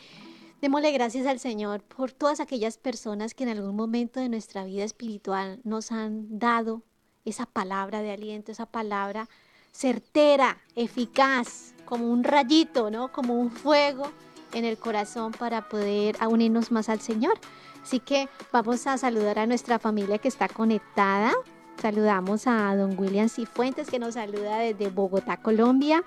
[0.61, 4.85] Démosle gracias al Señor por todas aquellas personas que en algún momento de nuestra vida
[4.85, 6.83] espiritual nos han dado
[7.27, 9.29] esa palabra de aliento, esa palabra
[9.71, 13.13] certera, eficaz, como un rayito, ¿no?
[13.13, 14.11] Como un fuego
[14.57, 17.39] en el corazón para poder unirnos más al Señor.
[17.83, 21.33] Así que vamos a saludar a nuestra familia que está conectada.
[21.81, 26.03] Saludamos a don William Cifuentes que nos saluda desde Bogotá, Colombia,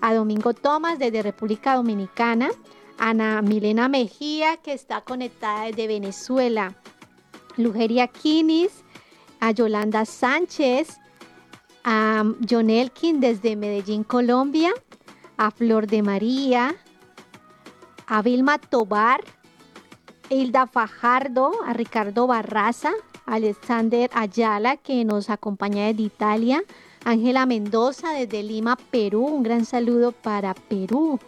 [0.00, 2.50] a Domingo Tomás desde República Dominicana,
[2.98, 6.74] Ana Milena Mejía, que está conectada desde Venezuela,
[7.56, 8.82] Lugeria Quinis,
[9.38, 10.98] a Yolanda Sánchez,
[11.84, 14.72] a John Elkin desde Medellín, Colombia,
[15.36, 16.74] a Flor de María,
[18.06, 19.22] a Vilma Tobar,
[20.30, 22.92] Hilda Fajardo, a Ricardo Barraza,
[23.26, 26.62] Alexander Ayala, que nos acompaña desde Italia,
[27.04, 31.18] Ángela Mendoza desde Lima, Perú, un gran saludo para Perú.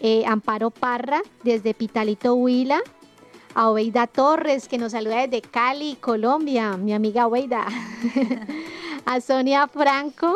[0.00, 2.80] Eh, Amparo Parra desde Pitalito Huila,
[3.54, 7.68] a Oveida Torres que nos saluda desde Cali, Colombia, mi amiga Oveida,
[9.04, 10.34] a Sonia Franco,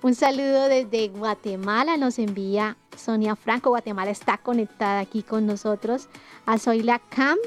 [0.00, 6.08] un saludo desde Guatemala, nos envía Sonia Franco, Guatemala está conectada aquí con nosotros,
[6.46, 7.38] a Zoila Cam,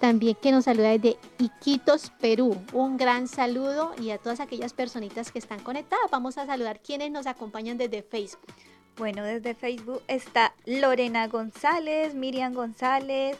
[0.00, 2.56] también que nos saluda desde Iquitos, Perú.
[2.72, 6.10] Un gran saludo y a todas aquellas personitas que están conectadas.
[6.10, 8.52] Vamos a saludar quienes nos acompañan desde Facebook.
[8.96, 13.38] Bueno, desde Facebook está Lorena González, Miriam González,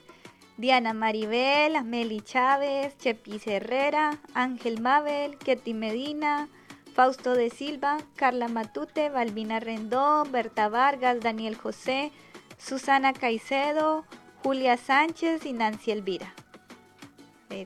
[0.57, 6.49] Diana Maribel, Ameli Chávez, Chepis Herrera, Ángel Mabel, Ketty Medina,
[6.95, 12.13] Fausto de Silva, Carla Matute, Balbina Rendón, Berta Vargas, Daniel José,
[12.57, 14.05] Susana Caicedo,
[14.45, 16.33] Julia Sánchez y Nancy Elvira.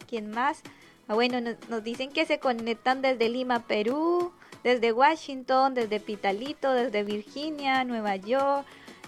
[0.06, 0.62] ¿Quién más?
[1.08, 4.32] Ah, bueno, nos dicen que se conectan desde Lima, Perú,
[4.64, 8.66] desde Washington, desde Pitalito, desde Virginia, Nueva York,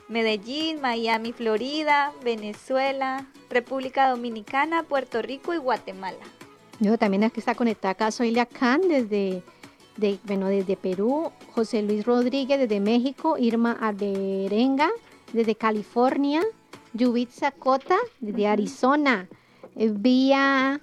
[0.08, 6.24] Medellín, Miami, Florida, Venezuela, República Dominicana, Puerto Rico y Guatemala.
[6.78, 9.42] Yo también aquí está conectada acá, soy Khan desde,
[10.24, 14.90] bueno, desde Perú, José Luis Rodríguez desde México, Irma Alberenga
[15.32, 16.42] desde California,
[16.92, 19.28] Yubit Zacota desde Arizona,
[19.76, 20.80] eh, Vía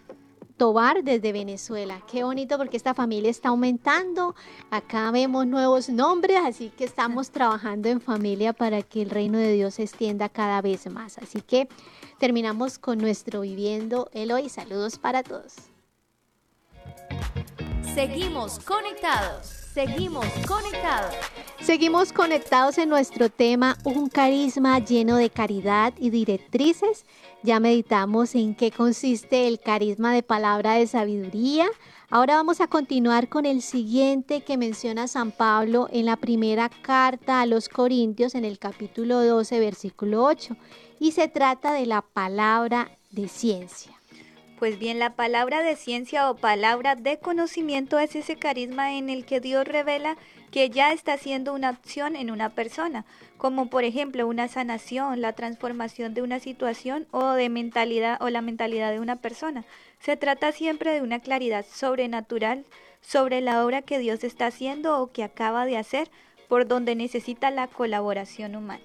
[0.58, 2.02] Tobar desde Venezuela.
[2.12, 4.34] Qué bonito porque esta familia está aumentando.
[4.72, 9.54] Acá vemos nuevos nombres, así que estamos trabajando en familia para que el reino de
[9.54, 11.20] Dios se extienda cada vez más.
[11.20, 11.68] Así que
[12.18, 14.50] terminamos con nuestro Viviendo Eloy.
[14.50, 15.77] Saludos para todos.
[17.98, 19.48] Seguimos conectados.
[19.74, 21.16] Seguimos conectados.
[21.60, 27.08] Seguimos conectados en nuestro tema Un carisma lleno de caridad y directrices.
[27.42, 31.66] Ya meditamos en qué consiste el carisma de palabra de sabiduría.
[32.12, 37.42] Ahora vamos a continuar con el siguiente que menciona San Pablo en la primera carta
[37.42, 40.56] a los Corintios en el capítulo 12, versículo 8.
[41.00, 43.97] Y se trata de la palabra de ciencia.
[44.58, 49.24] Pues bien, la palabra de ciencia o palabra de conocimiento es ese carisma en el
[49.24, 50.18] que Dios revela
[50.50, 53.06] que ya está haciendo una acción en una persona,
[53.38, 58.42] como por ejemplo una sanación, la transformación de una situación o de mentalidad o la
[58.42, 59.64] mentalidad de una persona.
[60.00, 62.66] Se trata siempre de una claridad sobrenatural
[63.02, 66.10] sobre la obra que Dios está haciendo o que acaba de hacer,
[66.48, 68.84] por donde necesita la colaboración humana.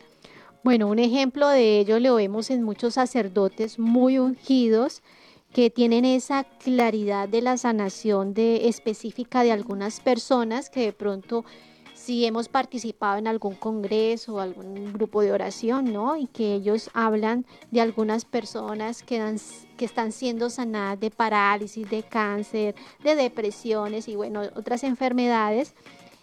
[0.65, 5.03] Bueno, un ejemplo de ello lo vemos en muchos sacerdotes muy ungidos
[5.53, 11.45] que tienen esa claridad de la sanación de, específica de algunas personas que de pronto
[11.95, 16.17] si hemos participado en algún congreso o algún grupo de oración, ¿no?
[16.17, 19.39] Y que ellos hablan de algunas personas que, dan,
[19.77, 25.75] que están siendo sanadas de parálisis, de cáncer, de depresiones y bueno, otras enfermedades.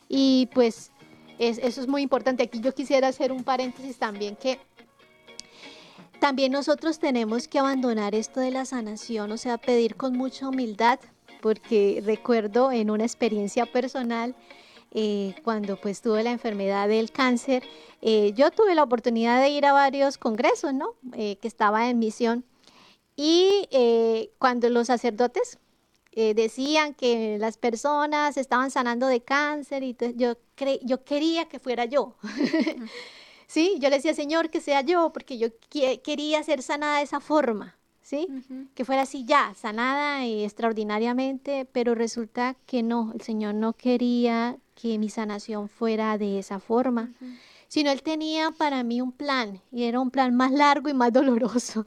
[0.10, 0.92] Y pues
[1.38, 2.44] eso es muy importante.
[2.44, 4.60] Aquí yo quisiera hacer un paréntesis también que
[6.20, 11.00] también nosotros tenemos que abandonar esto de la sanación, o sea, pedir con mucha humildad,
[11.42, 14.36] porque recuerdo en una experiencia personal,
[14.92, 17.64] eh, cuando pues tuve la enfermedad del cáncer,
[18.02, 20.96] eh, yo tuve la oportunidad de ir a varios congresos, ¿no?
[21.14, 22.44] Eh, que estaba en misión.
[23.16, 23.68] Y
[24.38, 25.60] cuando los sacerdotes
[26.16, 30.38] decían que las personas estaban sanando de cáncer, y yo,
[30.84, 32.16] yo quería que fuera yo.
[33.50, 35.48] sí, yo le decía, Señor, que sea yo, porque yo
[36.04, 37.76] quería ser sanada de esa forma.
[38.10, 38.28] ¿sí?
[38.74, 44.58] Que fuera así ya, sanada y extraordinariamente, pero resulta que no, el Señor no quería
[44.74, 47.12] que mi sanación fuera de esa forma,
[47.68, 51.14] sino Él tenía para mí un plan y era un plan más largo y más
[51.14, 51.86] doloroso.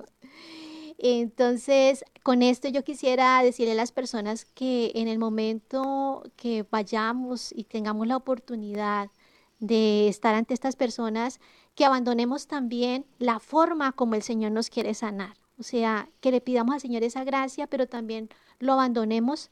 [0.99, 7.51] Entonces, con esto yo quisiera decirle a las personas que en el momento que vayamos
[7.51, 9.11] y tengamos la oportunidad
[9.63, 11.39] de estar ante estas personas,
[11.77, 15.37] que abandonemos también la forma como el Señor nos quiere sanar.
[15.57, 19.51] O sea, que le pidamos al Señor esa gracia, pero también lo abandonemos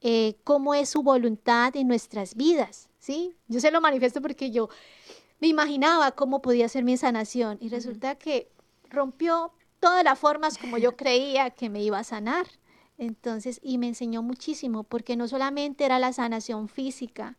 [0.00, 3.36] eh, como es su voluntad en nuestras vidas, ¿sí?
[3.46, 4.68] Yo se lo manifiesto porque yo
[5.38, 8.50] me imaginaba cómo podía ser mi sanación y resulta que
[8.90, 12.46] rompió todas las formas como yo creía que me iba a sanar.
[12.98, 17.36] Entonces, y me enseñó muchísimo, porque no solamente era la sanación física,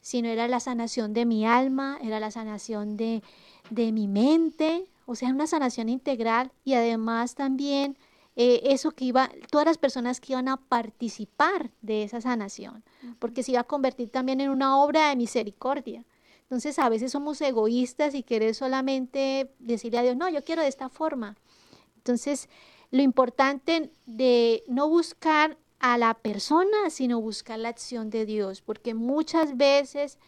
[0.00, 3.22] sino era la sanación de mi alma, era la sanación de,
[3.70, 7.96] de mi mente, o sea, una sanación integral y además también
[8.36, 12.84] eh, eso que iba, todas las personas que iban a participar de esa sanación,
[13.18, 16.04] porque se iba a convertir también en una obra de misericordia.
[16.42, 20.68] Entonces a veces somos egoístas y querer solamente decirle a Dios, no, yo quiero de
[20.68, 21.36] esta forma.
[21.96, 22.48] Entonces,
[22.90, 28.94] lo importante de no buscar a la persona, sino buscar la acción de Dios, porque
[28.94, 30.18] muchas veces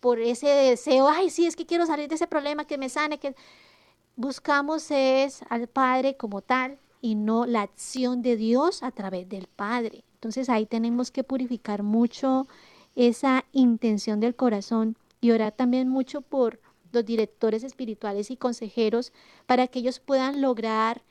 [0.00, 3.18] por ese deseo, ay, sí, es que quiero salir de ese problema, que me sane,
[3.18, 3.36] que
[4.16, 9.46] buscamos es al Padre como tal y no la acción de Dios a través del
[9.46, 10.04] Padre.
[10.14, 12.48] Entonces ahí tenemos que purificar mucho
[12.96, 19.12] esa intención del corazón y orar también mucho por los directores espirituales y consejeros
[19.46, 21.02] para que ellos puedan lograr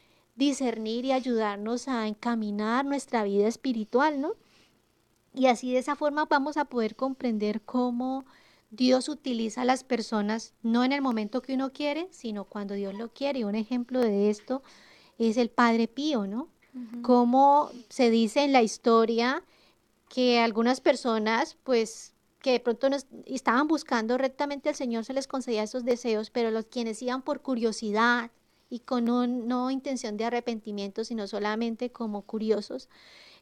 [0.41, 4.33] discernir y ayudarnos a encaminar nuestra vida espiritual, ¿no?
[5.35, 8.25] Y así de esa forma vamos a poder comprender cómo
[8.71, 12.95] Dios utiliza a las personas no en el momento que uno quiere, sino cuando Dios
[12.95, 13.39] lo quiere.
[13.39, 14.63] Y un ejemplo de esto
[15.19, 16.49] es el Padre Pío, ¿no?
[17.03, 19.43] Como se dice en la historia
[20.09, 22.87] que algunas personas, pues, que de pronto
[23.25, 27.41] estaban buscando rectamente al Señor, se les concedía esos deseos, pero los quienes iban por
[27.41, 28.31] curiosidad
[28.71, 32.87] y con no intención de arrepentimiento, sino solamente como curiosos,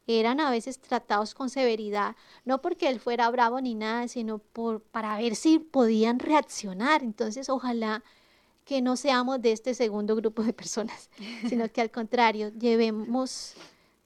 [0.07, 2.15] eran a veces tratados con severidad,
[2.45, 7.03] no porque él fuera bravo ni nada, sino por, para ver si podían reaccionar.
[7.03, 8.03] Entonces, ojalá
[8.65, 11.11] que no seamos de este segundo grupo de personas,
[11.47, 13.53] sino que al contrario, llevemos,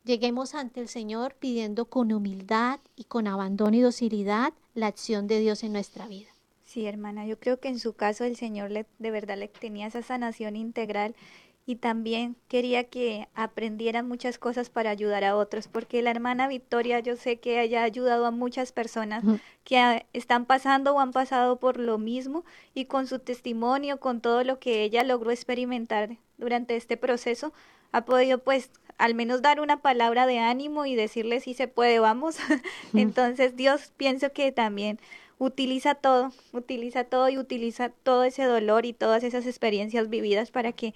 [0.04, 5.40] lleguemos ante el Señor pidiendo con humildad y con abandono y docilidad la acción de
[5.40, 6.33] Dios en nuestra vida.
[6.74, 9.86] Sí, hermana, yo creo que en su caso el Señor le, de verdad le tenía
[9.86, 11.14] esa sanación integral
[11.68, 17.00] y también quería que aprendieran muchas cosas para ayudar a otros, porque la hermana Victoria
[17.00, 19.24] yo sé que haya ayudado a muchas personas
[19.64, 24.44] que están pasando o han pasado por lo mismo y con su testimonio, con todo
[24.44, 27.54] lo que ella logró experimentar durante este proceso,
[27.92, 32.00] ha podido pues al menos dar una palabra de ánimo y decirle si se puede,
[32.00, 32.38] vamos.
[32.96, 35.00] Entonces Dios pienso que también
[35.40, 40.72] utiliza todo, utiliza todo y utiliza todo ese dolor y todas esas experiencias vividas para
[40.72, 40.94] que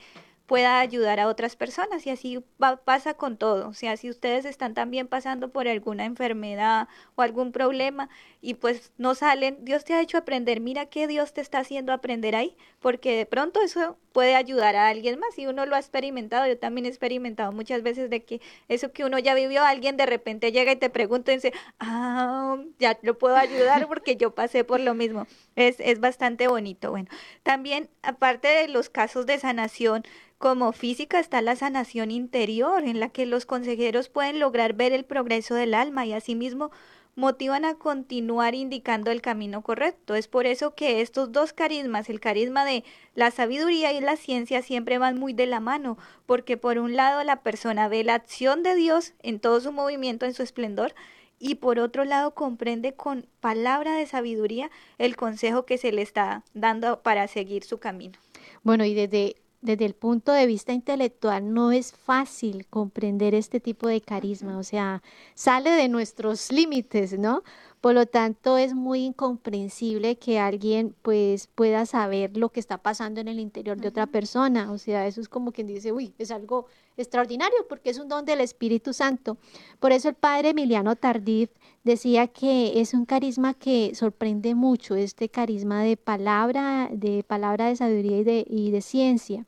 [0.48, 2.44] pueda ayudar a otras personas y así
[2.86, 3.68] pasa con todo.
[3.68, 8.10] O sea, si ustedes están también pasando por alguna enfermedad o algún problema
[8.42, 11.92] y pues no salen, Dios te ha hecho aprender, mira qué Dios te está haciendo
[11.92, 15.80] aprender ahí, porque de pronto eso puede ayudar a alguien más y uno lo ha
[15.80, 19.98] experimentado, yo también he experimentado muchas veces de que eso que uno ya vivió, alguien
[19.98, 24.34] de repente llega y te pregunta y dice, ah, ya lo puedo ayudar porque yo
[24.34, 25.28] pasé por lo mismo.
[25.56, 26.90] Es, es bastante bonito.
[26.92, 27.10] Bueno,
[27.44, 30.04] también aparte de los casos de sanación,
[30.38, 35.06] como física está la sanación interior, en la que los consejeros pueden lograr ver el
[35.06, 36.72] progreso del alma y asimismo
[37.16, 40.14] motivan a continuar indicando el camino correcto.
[40.14, 42.84] Es por eso que estos dos carismas, el carisma de
[43.16, 47.24] la sabiduría y la ciencia, siempre van muy de la mano, porque por un lado
[47.24, 50.94] la persona ve la acción de Dios en todo su movimiento, en su esplendor,
[51.40, 54.70] y por otro lado comprende con palabra de sabiduría
[55.00, 58.20] el consejo que se le está dando para seguir su camino.
[58.62, 63.88] Bueno, y desde, desde el punto de vista intelectual no es fácil comprender este tipo
[63.88, 65.02] de carisma, o sea,
[65.34, 67.44] sale de nuestros límites, ¿no?
[67.88, 73.22] Por lo tanto, es muy incomprensible que alguien pues pueda saber lo que está pasando
[73.22, 74.74] en el interior de otra persona.
[74.74, 76.66] O sea, eso es como quien dice, uy, es algo
[76.98, 79.38] extraordinario porque es un don del Espíritu Santo.
[79.80, 81.50] Por eso el padre Emiliano Tardif
[81.86, 87.78] decía que es un carisma que sorprende mucho, este carisma de palabra, de palabra de
[87.78, 89.46] sabiduría y de, y de ciencia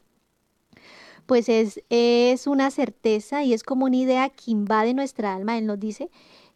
[1.25, 5.65] pues es, es una certeza y es como una idea que invade nuestra alma, él
[5.65, 6.09] nos dice,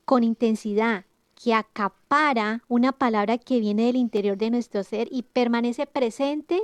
[0.05, 1.03] con intensidad,
[1.43, 6.61] que acapara una palabra que viene del interior de nuestro ser y permanece presente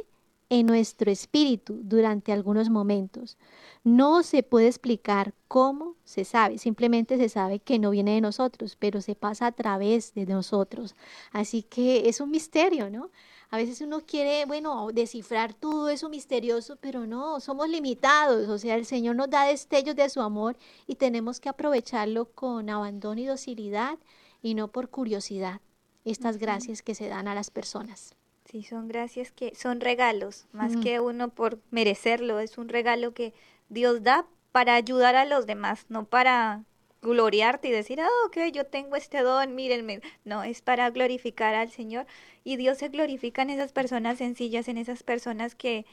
[0.48, 3.38] en nuestro espíritu durante algunos momentos.
[3.84, 8.78] No se puede explicar cómo se sabe, simplemente se sabe que no viene de nosotros,
[8.80, 10.96] pero se pasa a través de nosotros.
[11.34, 13.10] Así que es un misterio, ¿no?
[13.52, 18.48] A veces uno quiere, bueno, descifrar todo eso misterioso, pero no, somos limitados.
[18.48, 20.56] O sea, el Señor nos da destellos de su amor
[20.88, 23.98] y tenemos que aprovecharlo con abandono y docilidad
[24.42, 25.62] y no por curiosidad.
[26.06, 28.16] Estas gracias que se dan a las personas.
[28.46, 33.34] Sí, son gracias que son regalos, más que uno por merecerlo, es un regalo que
[33.70, 36.64] Dios da para ayudar a los demás, no para
[37.02, 40.02] gloriarte y decir, ah, ok, yo tengo este don, mírenme.
[40.26, 42.06] No, es para glorificar al Señor.
[42.44, 45.86] Y Dios se glorifica en esas personas sencillas, en esas personas que,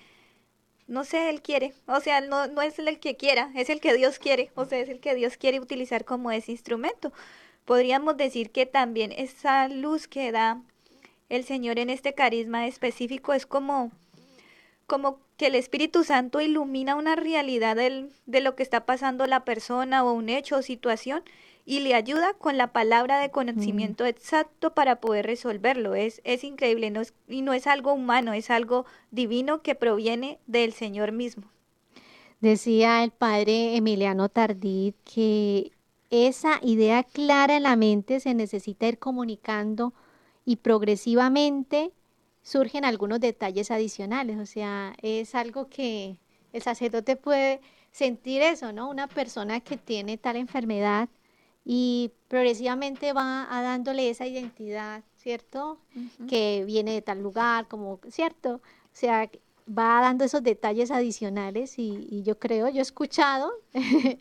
[0.87, 1.75] no sé, Él quiere.
[1.87, 4.51] O sea, no, no es el que quiera, es el que Dios quiere.
[4.55, 7.13] O sea, es el que Dios quiere utilizar como ese instrumento.
[7.67, 10.63] Podríamos decir que también esa luz que da
[11.29, 13.93] el Señor en este carisma específico es como
[14.87, 19.45] como que el Espíritu Santo ilumina una realidad del, de lo que está pasando la
[19.45, 21.23] persona o un hecho o situación
[21.65, 24.07] y le ayuda con la palabra de conocimiento mm.
[24.07, 25.97] exacto para poder resolverlo.
[25.97, 30.39] Es, es increíble no es, y no es algo humano, es algo divino que proviene
[30.47, 31.51] del Señor mismo.
[32.41, 35.73] Decía el padre Emiliano Tardí que
[36.11, 39.93] esa idea clara en la mente se necesita ir comunicando
[40.45, 41.93] y progresivamente
[42.43, 46.17] surgen algunos detalles adicionales, o sea, es algo que
[46.53, 48.89] el sacerdote puede sentir eso, ¿no?
[48.89, 51.09] Una persona que tiene tal enfermedad
[51.65, 55.81] y progresivamente va a dándole esa identidad, ¿cierto?
[56.29, 58.57] Que viene de tal lugar, como, ¿cierto?
[58.57, 58.61] O
[58.93, 59.29] sea,
[59.69, 63.51] va dando esos detalles adicionales y, y yo creo, yo he escuchado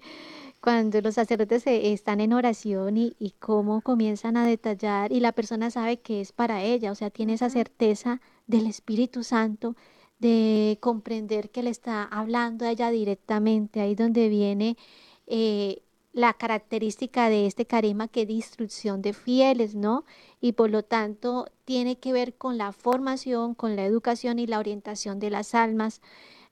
[0.66, 5.98] cuando los sacerdotes están en oración y, cómo comienzan a detallar y la persona sabe
[5.98, 9.76] que es para ella, o sea, tiene esa certeza del Espíritu Santo,
[10.18, 14.76] de comprender que le está hablando a ella directamente, ahí donde viene
[15.28, 20.04] eh, la característica de este carisma que es instrucción de fieles, ¿no?
[20.42, 24.58] Y por lo tanto tiene que ver con la formación, con la educación y la
[24.58, 26.02] orientación de las almas.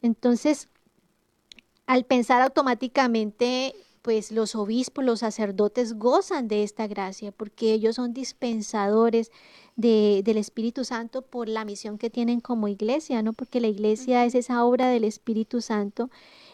[0.03, 0.69] Entonces,
[1.87, 3.73] al pensar automáticamente
[4.03, 9.31] pues los obispos, los sacerdotes gozan de esta gracia porque ellos son dispensadores
[9.77, 13.31] de, del Espíritu Santo por la misión que tienen como iglesia, ¿no?
[13.31, 16.09] Porque la iglesia es esa obra del Espíritu Santo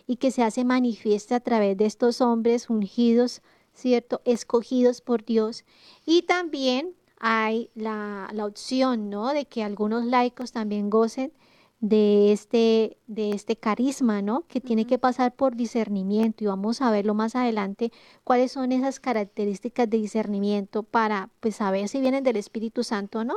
[0.06, 3.42] y que se hace manifiesta a través de estos hombres ungidos,
[3.74, 4.22] ¿cierto?
[4.26, 5.66] Escogidos por Dios.
[6.06, 9.34] Y también hay la, la opción, ¿no?
[9.34, 11.34] De que algunos laicos también gocen
[11.82, 14.42] de este, de este carisma, ¿no?
[14.48, 17.92] Que tiene que pasar por discernimiento y vamos a verlo más adelante
[18.26, 23.24] cuáles son esas características de discernimiento para pues saber si vienen del Espíritu Santo o
[23.24, 23.36] no.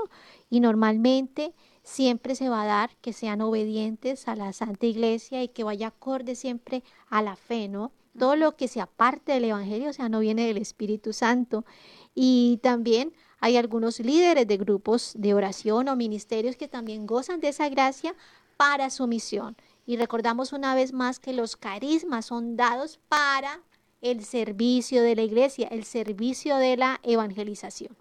[0.51, 5.49] Y normalmente siempre se va a dar que sean obedientes a la Santa Iglesia y
[5.49, 7.93] que vaya acorde siempre a la fe, ¿no?
[8.19, 11.65] Todo lo que se aparte del Evangelio, o sea, no viene del Espíritu Santo.
[12.15, 13.13] Y también
[13.43, 18.15] hay algunos líderes de grupos de oración o ministerios que también gozan de esa gracia
[18.57, 19.57] para su misión.
[19.85, 23.61] Y recordamos una vez más que los carismas son dados para
[24.01, 27.97] el servicio de la iglesia, el servicio de la evangelización.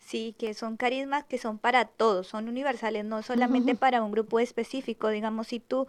[0.00, 4.40] Sí, que son carismas que son para todos, son universales, no solamente para un grupo
[4.40, 5.08] específico.
[5.08, 5.86] Digamos, si tú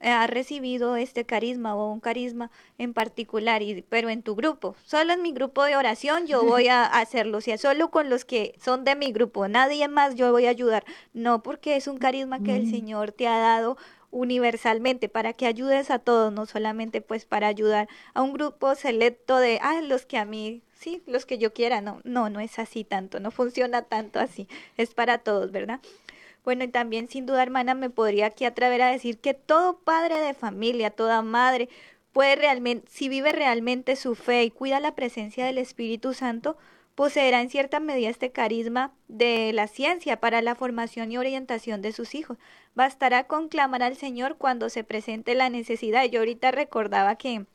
[0.00, 5.12] ha recibido este carisma o un carisma en particular, y, pero en tu grupo, solo
[5.12, 8.54] en mi grupo de oración yo voy a hacerlo, o sea, solo con los que
[8.62, 10.84] son de mi grupo, nadie más yo voy a ayudar,
[11.14, 12.70] no porque es un carisma que el mm.
[12.70, 13.76] Señor te ha dado
[14.10, 19.38] universalmente para que ayudes a todos, no solamente pues para ayudar a un grupo selecto
[19.38, 22.58] de, ah, los que a mí, sí, los que yo quiera, no, no, no es
[22.58, 25.80] así tanto, no funciona tanto así, es para todos, ¿verdad?
[26.46, 30.20] Bueno, y también sin duda, hermana, me podría aquí atrever a decir que todo padre
[30.20, 31.68] de familia, toda madre,
[32.12, 36.56] puede realmente, si vive realmente su fe y cuida la presencia del Espíritu Santo,
[36.94, 41.90] poseerá en cierta medida este carisma de la ciencia para la formación y orientación de
[41.90, 42.38] sus hijos.
[42.76, 46.04] Bastará con clamar al Señor cuando se presente la necesidad.
[46.04, 47.46] Yo ahorita recordaba que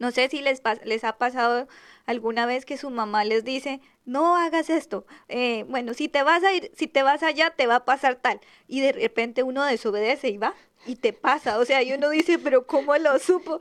[0.00, 1.68] no sé si les, les ha pasado
[2.06, 5.06] alguna vez que su mamá les dice, no hagas esto.
[5.28, 8.16] Eh, bueno, si te vas a ir, si te vas allá, te va a pasar
[8.16, 8.40] tal.
[8.66, 10.54] Y de repente uno desobedece y va
[10.86, 11.58] y te pasa.
[11.58, 13.58] O sea, y uno dice, pero ¿cómo lo supo?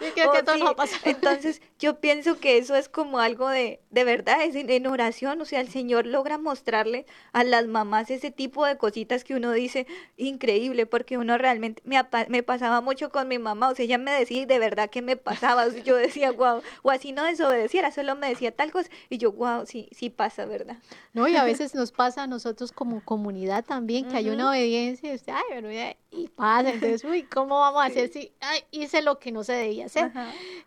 [1.04, 5.42] Entonces, yo pienso que eso es como algo de, de verdad, es en, oración.
[5.42, 9.52] O sea, el Señor logra mostrarle a las mamás ese tipo de cositas que uno
[9.52, 9.86] dice,
[10.18, 12.00] increíble, porque uno realmente, me,
[12.30, 13.70] me pasaba mucho con mi mamá.
[13.70, 15.68] O sea, ella me decía de verdad que me pasaba.
[15.84, 18.90] yo decía, wow, o así no desobedeciera, solo me decía tal cosa.
[19.10, 20.78] Y yo, wow, sí, sí pasa, ¿verdad?
[21.14, 25.12] No, y a veces nos pasa a nosotros como comunidad también, que hay una obediencia
[25.12, 25.70] y usted, ay, pero
[26.12, 26.70] y pasa.
[26.72, 28.32] Entonces, uy, ¿cómo vamos a hacer si
[28.72, 30.12] hice lo que no se debía hacer?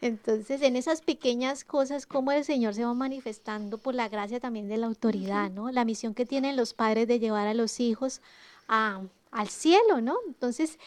[0.01, 4.69] Entonces, en esas pequeñas cosas, cómo el Señor se va manifestando por la gracia también
[4.69, 5.71] de la autoridad, ¿no?
[5.71, 8.21] La misión que tienen los padres de llevar a los hijos
[8.69, 10.17] a, al cielo, ¿no?
[10.27, 10.79] Entonces,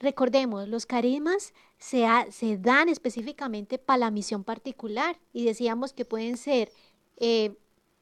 [0.00, 6.36] recordemos, los carismas se, se dan específicamente para la misión particular y decíamos que pueden
[6.36, 6.72] ser
[7.16, 7.54] eh,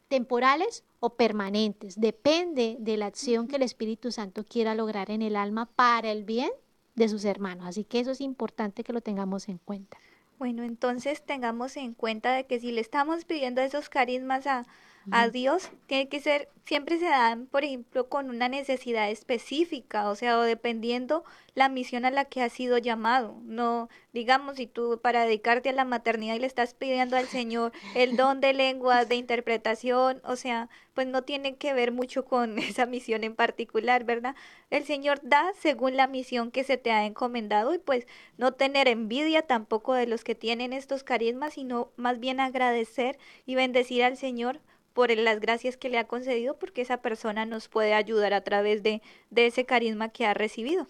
[0.08, 1.98] temporales o permanentes.
[1.98, 6.24] Depende de la acción que el Espíritu Santo quiera lograr en el alma para el
[6.24, 6.50] bien
[6.94, 7.66] de sus hermanos.
[7.66, 9.98] Así que eso es importante que lo tengamos en cuenta.
[10.38, 14.66] Bueno, entonces tengamos en cuenta de que si le estamos pidiendo esos carismas a,
[15.10, 20.14] a Dios, tiene que ser, siempre se dan, por ejemplo, con una necesidad específica, o
[20.14, 21.24] sea, o dependiendo
[21.54, 23.36] la misión a la que has sido llamado.
[23.42, 27.72] No, digamos, si tú para dedicarte a la maternidad y le estás pidiendo al Señor
[27.94, 32.58] el don de lenguas, de interpretación, o sea, pues no tiene que ver mucho con
[32.58, 34.36] esa misión en particular, ¿verdad?
[34.70, 38.06] El Señor da según la misión que se te ha encomendado y pues
[38.38, 43.56] no tener envidia tampoco de los que tienen estos carismas, sino más bien agradecer y
[43.56, 44.60] bendecir al Señor
[44.92, 48.82] por las gracias que le ha concedido, porque esa persona nos puede ayudar a través
[48.82, 50.86] de, de ese carisma que ha recibido.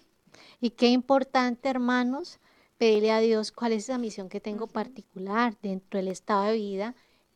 [0.59, 2.39] Y qué importante, hermanos,
[2.77, 6.95] pedirle a Dios cuál es esa misión que tengo particular dentro del estado de vida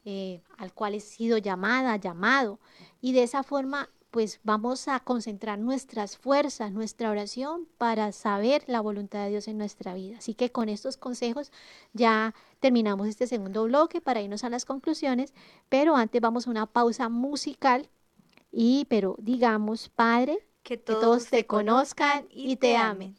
[0.09, 2.61] eh, al cual he sido llamada, llamado.
[3.01, 8.81] Y de esa forma, pues vamos a concentrar nuestras fuerzas, nuestra oración para saber la
[8.81, 10.17] voluntad de Dios en nuestra vida.
[10.17, 11.51] Así que con estos consejos
[11.93, 15.33] ya terminamos este segundo bloque para irnos a las conclusiones,
[15.69, 17.89] pero antes vamos a una pausa musical
[18.51, 23.15] y pero digamos, Padre, que todos, te conozcan y te amen.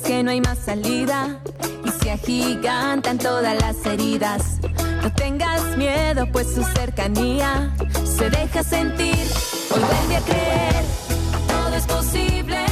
[0.00, 1.40] Que no hay más salida.
[1.84, 4.58] Y se agigantan todas las heridas,
[5.02, 7.74] no tengas miedo, pues su cercanía
[8.04, 9.26] se deja sentir.
[9.70, 10.84] Hoy vuelve a creer,
[11.48, 12.67] todo es posible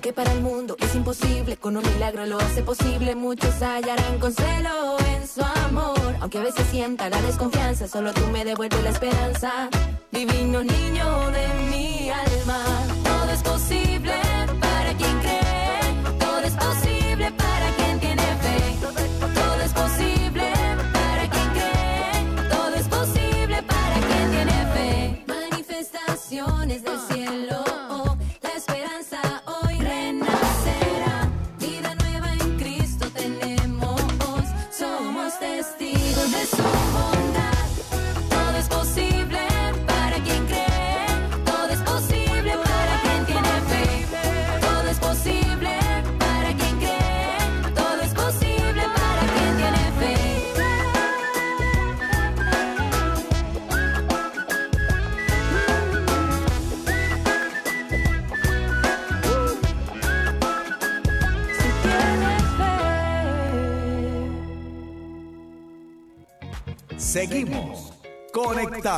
[0.00, 4.96] Que para el mundo es imposible, con un milagro lo hace posible, muchos hallarán consuelo
[5.12, 9.68] en su amor, aunque a veces sienta la desconfianza, solo tú me devuelves la esperanza,
[10.12, 12.64] divino niño de mi alma,
[13.02, 13.77] todo es posible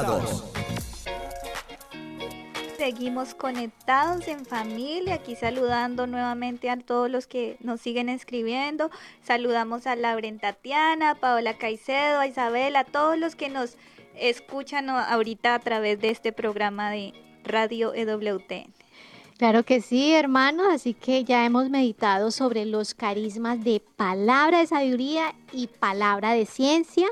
[0.05, 0.45] conectados.
[2.77, 8.91] Seguimos conectados en familia, aquí saludando nuevamente a todos los que nos siguen escribiendo.
[9.23, 13.77] Saludamos a Lauren Tatiana, a Paola Caicedo, a Isabel, a todos los que nos
[14.17, 17.13] escuchan ahorita a través de este programa de
[17.45, 18.71] Radio E EWT.
[19.37, 24.67] Claro que sí, hermanos, así que ya hemos meditado sobre los carismas de palabra de
[24.67, 27.07] sabiduría y palabra de ciencia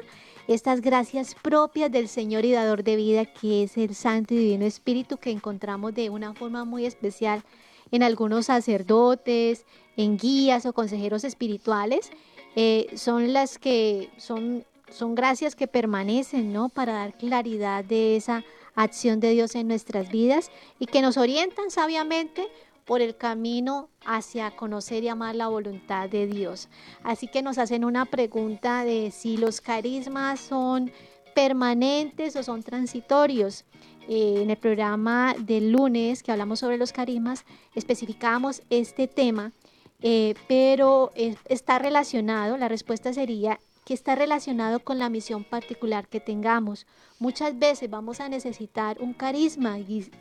[0.49, 4.65] estas gracias propias del Señor y dador de vida, que es el Santo y Divino
[4.65, 7.45] Espíritu, que encontramos de una forma muy especial
[7.91, 9.67] en algunos sacerdotes,
[9.99, 12.11] en guías o consejeros espirituales,
[12.57, 16.71] eh, son las que son, son gracias que permanecen, ¿no?
[16.71, 18.43] Para dar claridad de esa
[18.75, 22.49] acción de Dios en nuestras vidas y que nos orientan sabiamente
[22.87, 26.69] por el camino hacia conocer y amar la voluntad de Dios.
[27.03, 30.91] Así que nos hacen una pregunta de si los carismas son
[31.35, 33.65] permanentes o son transitorios.
[34.09, 37.45] Eh, en el programa del lunes que hablamos sobre los carismas,
[37.75, 39.53] especificamos este tema,
[40.01, 46.21] eh, pero está relacionado, la respuesta sería que está relacionado con la misión particular que
[46.21, 46.87] tengamos.
[47.19, 49.79] Muchas veces vamos a necesitar un carisma,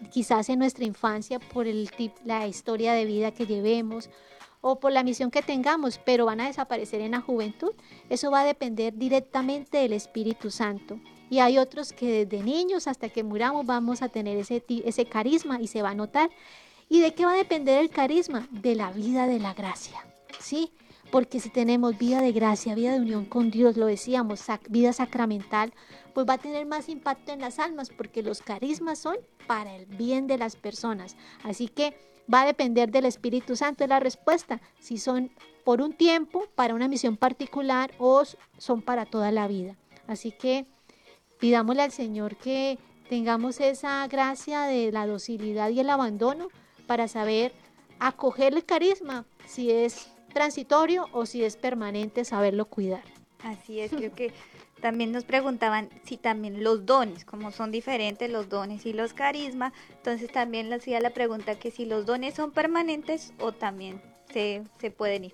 [0.10, 1.90] quizás en nuestra infancia por el
[2.24, 4.10] la historia de vida que llevemos
[4.62, 7.74] o por la misión que tengamos, pero van a desaparecer en la juventud.
[8.10, 10.98] Eso va a depender directamente del Espíritu Santo.
[11.30, 15.60] Y hay otros que desde niños hasta que muramos vamos a tener ese, ese carisma
[15.60, 16.30] y se va a notar.
[16.88, 18.48] ¿Y de qué va a depender el carisma?
[18.50, 20.06] De la vida de la gracia.
[20.40, 20.72] ¿Sí?
[21.12, 25.74] Porque si tenemos vida de gracia, vida de unión con Dios, lo decíamos, vida sacramental,
[26.14, 29.86] pues va a tener más impacto en las almas, porque los carismas son para el
[29.86, 31.16] bien de las personas.
[31.44, 31.98] Así que
[32.34, 35.32] va a depender del Espíritu Santo de la respuesta, si son
[35.64, 38.24] por un tiempo, para una misión particular o
[38.58, 39.76] son para toda la vida.
[40.08, 40.66] Así que
[41.40, 42.80] pidámosle al Señor que
[43.10, 46.48] tengamos esa gracia de la docilidad y el abandono
[46.88, 47.54] para saber
[48.00, 53.04] acoger el carisma, si es transitorio o si es permanente, saberlo cuidar.
[53.44, 54.34] Así es, creo que
[54.82, 59.74] también nos preguntaban si también los dones, como son diferentes los dones y los carismas,
[59.96, 64.02] entonces también le hacía la pregunta que si los dones son permanentes o también
[64.32, 65.34] se, se pueden ir.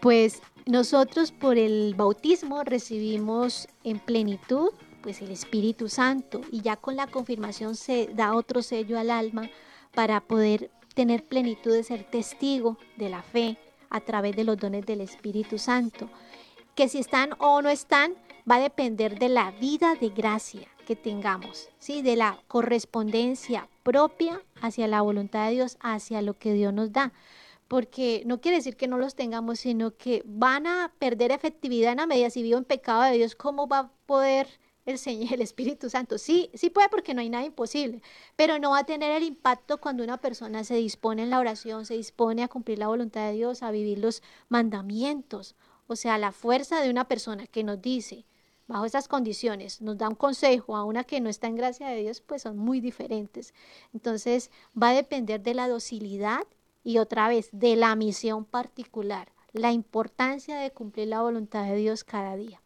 [0.00, 4.70] Pues nosotros por el bautismo recibimos en plenitud
[5.02, 9.48] pues el Espíritu Santo y ya con la confirmación se da otro sello al alma
[9.94, 13.56] para poder tener plenitud de ser testigo de la fe
[13.90, 16.08] a través de los dones del Espíritu Santo.
[16.74, 18.14] Que si están o no están,
[18.50, 22.02] va a depender de la vida de gracia que tengamos, ¿sí?
[22.02, 27.12] de la correspondencia propia hacia la voluntad de Dios, hacia lo que Dios nos da.
[27.68, 31.98] Porque no quiere decir que no los tengamos, sino que van a perder efectividad en
[31.98, 34.48] la medida si vivo en pecado de Dios, ¿cómo va a poder
[34.86, 36.18] el Señor, el Espíritu Santo.
[36.18, 38.02] Sí, sí puede porque no hay nada imposible,
[38.36, 41.86] pero no va a tener el impacto cuando una persona se dispone en la oración,
[41.86, 45.54] se dispone a cumplir la voluntad de Dios, a vivir los mandamientos.
[45.86, 48.24] O sea, la fuerza de una persona que nos dice,
[48.68, 52.00] bajo estas condiciones, nos da un consejo a una que no está en gracia de
[52.00, 53.52] Dios, pues son muy diferentes.
[53.92, 54.50] Entonces,
[54.80, 56.42] va a depender de la docilidad
[56.84, 62.04] y otra vez de la misión particular, la importancia de cumplir la voluntad de Dios
[62.04, 62.62] cada día.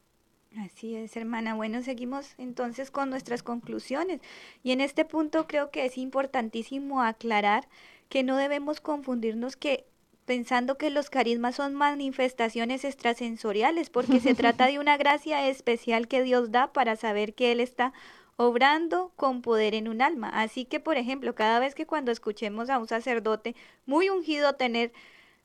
[0.59, 1.55] Así es, hermana.
[1.55, 4.21] Bueno, seguimos entonces con nuestras conclusiones.
[4.63, 7.69] Y en este punto creo que es importantísimo aclarar
[8.09, 9.87] que no debemos confundirnos que
[10.27, 16.23] pensando que los carismas son manifestaciones extrasensoriales, porque se trata de una gracia especial que
[16.23, 17.93] Dios da para saber que Él está
[18.37, 20.29] obrando con poder en un alma.
[20.29, 23.55] Así que, por ejemplo, cada vez que cuando escuchemos a un sacerdote
[23.87, 24.93] muy ungido tener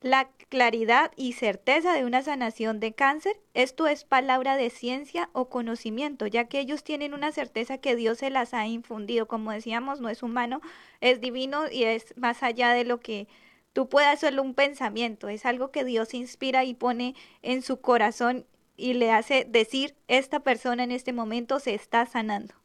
[0.01, 5.49] la claridad y certeza de una sanación de cáncer, esto es palabra de ciencia o
[5.49, 9.27] conocimiento, ya que ellos tienen una certeza que Dios se las ha infundido.
[9.27, 10.61] Como decíamos, no es humano,
[11.01, 13.27] es divino y es más allá de lo que
[13.73, 18.45] tú puedas solo un pensamiento, es algo que Dios inspira y pone en su corazón
[18.77, 22.55] y le hace decir, esta persona en este momento se está sanando.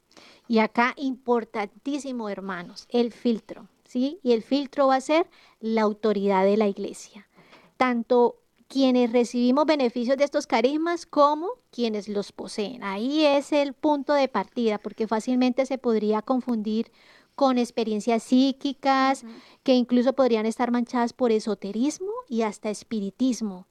[0.46, 3.68] Y acá importantísimo, hermanos, el filtro.
[3.94, 4.18] ¿Sí?
[4.24, 5.30] Y el filtro va a ser
[5.60, 7.28] la autoridad de la iglesia.
[7.76, 12.82] Tanto quienes recibimos beneficios de estos carismas como quienes los poseen.
[12.82, 16.90] Ahí es el punto de partida, porque fácilmente se podría confundir
[17.36, 19.24] con experiencias psíquicas
[19.62, 23.68] que incluso podrían estar manchadas por esoterismo y hasta espiritismo.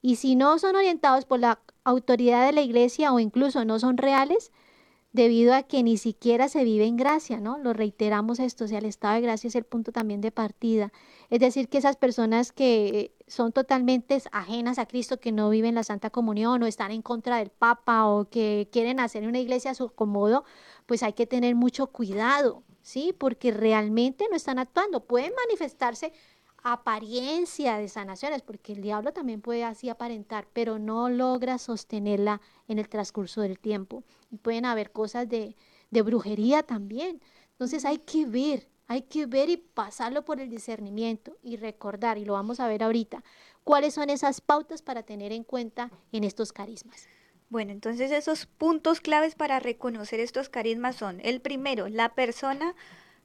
[0.00, 3.96] Y si no son orientados por la autoridad de la iglesia o incluso no son
[3.96, 4.52] reales,
[5.14, 7.56] debido a que ni siquiera se vive en gracia, ¿no?
[7.56, 10.92] Lo reiteramos esto, o sea, el estado de gracia es el punto también de partida.
[11.30, 15.84] Es decir, que esas personas que son totalmente ajenas a Cristo, que no viven la
[15.84, 19.74] Santa Comunión o están en contra del Papa o que quieren hacer una iglesia a
[19.74, 20.44] su acomodo,
[20.84, 23.14] pues hay que tener mucho cuidado, ¿sí?
[23.16, 25.06] Porque realmente no están actuando.
[25.06, 26.12] Pueden manifestarse
[26.64, 32.78] apariencia de sanaciones, porque el diablo también puede así aparentar, pero no logra sostenerla en
[32.78, 34.02] el transcurso del tiempo.
[34.30, 35.56] Y pueden haber cosas de,
[35.90, 37.20] de brujería también.
[37.50, 42.24] Entonces hay que ver, hay que ver y pasarlo por el discernimiento y recordar, y
[42.24, 43.22] lo vamos a ver ahorita,
[43.62, 47.08] cuáles son esas pautas para tener en cuenta en estos carismas.
[47.50, 52.74] Bueno, entonces esos puntos claves para reconocer estos carismas son, el primero, la persona,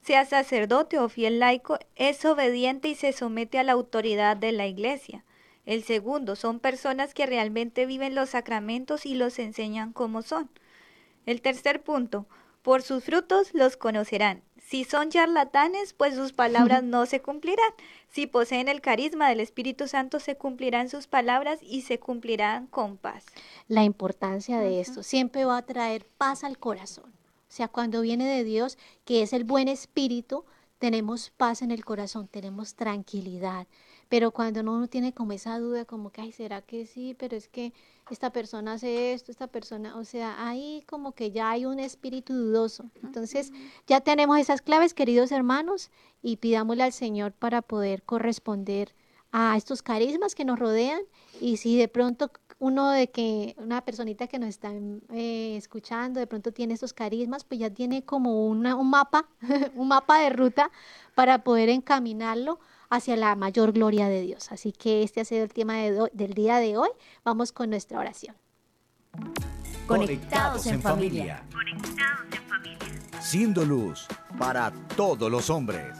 [0.01, 4.67] sea sacerdote o fiel laico, es obediente y se somete a la autoridad de la
[4.67, 5.25] iglesia.
[5.65, 10.49] El segundo, son personas que realmente viven los sacramentos y los enseñan como son.
[11.25, 12.27] El tercer punto,
[12.61, 14.41] por sus frutos los conocerán.
[14.57, 17.71] Si son charlatanes, pues sus palabras no se cumplirán.
[18.07, 22.97] Si poseen el carisma del Espíritu Santo, se cumplirán sus palabras y se cumplirán con
[22.97, 23.25] paz.
[23.67, 27.18] La importancia de esto siempre va a traer paz al corazón.
[27.49, 30.45] O sea, cuando viene de Dios, que es el buen espíritu,
[30.77, 33.67] tenemos paz en el corazón, tenemos tranquilidad.
[34.07, 37.15] Pero cuando uno tiene como esa duda, como que, ay, ¿será que sí?
[37.17, 37.73] Pero es que
[38.09, 42.33] esta persona hace esto, esta persona, o sea, ahí como que ya hay un espíritu
[42.33, 42.85] dudoso.
[43.03, 43.51] Entonces,
[43.87, 45.91] ya tenemos esas claves, queridos hermanos,
[46.23, 48.95] y pidámosle al Señor para poder corresponder
[49.31, 51.01] a estos carismas que nos rodean.
[51.39, 54.71] Y si de pronto uno de que, una personita que nos está
[55.13, 59.27] eh, escuchando, de pronto tiene estos carismas, pues ya tiene como una, un mapa,
[59.75, 60.69] un mapa de ruta
[61.15, 64.51] para poder encaminarlo hacia la mayor gloria de Dios.
[64.51, 66.89] Así que este ha sido el tema del día de hoy.
[67.23, 68.35] Vamos con nuestra oración.
[69.87, 71.43] Conectados en familia.
[71.51, 73.21] Conectados en familia.
[73.21, 74.05] Siendo luz
[74.37, 75.95] para todos los hombres.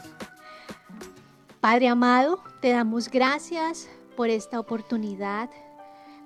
[1.60, 5.50] Padre amado, te damos gracias por esta oportunidad.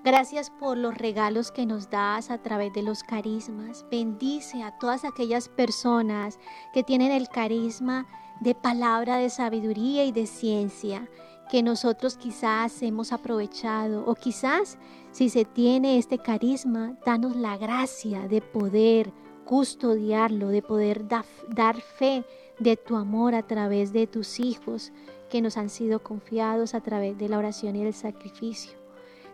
[0.04, 3.86] Gracias por los regalos que nos das a través de los carismas.
[3.90, 6.38] Bendice a todas aquellas personas
[6.74, 8.06] que tienen el carisma
[8.42, 11.08] de palabra de sabiduría y de ciencia
[11.50, 14.76] que nosotros quizás hemos aprovechado o quizás
[15.10, 19.10] si se tiene este carisma, danos la gracia de poder
[19.46, 22.26] custodiarlo, de poder dar fe
[22.58, 24.92] de tu amor a través de tus hijos
[25.30, 28.83] que nos han sido confiados a través de la oración y el sacrificio.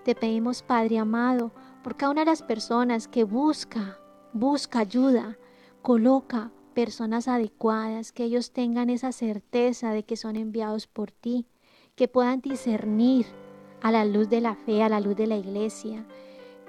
[0.04, 3.98] Te pedimos, Padre amado, por cada una de las personas que busca,
[4.32, 5.38] busca ayuda,
[5.82, 11.46] coloca personas adecuadas, que ellos tengan esa certeza de que son enviados por ti,
[11.96, 13.26] que puedan discernir
[13.82, 16.06] a la luz de la fe, a la luz de la iglesia,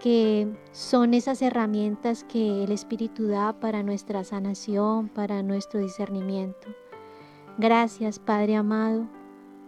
[0.01, 6.67] que son esas herramientas que el Espíritu da para nuestra sanación, para nuestro discernimiento.
[7.57, 9.07] Gracias, Padre amado,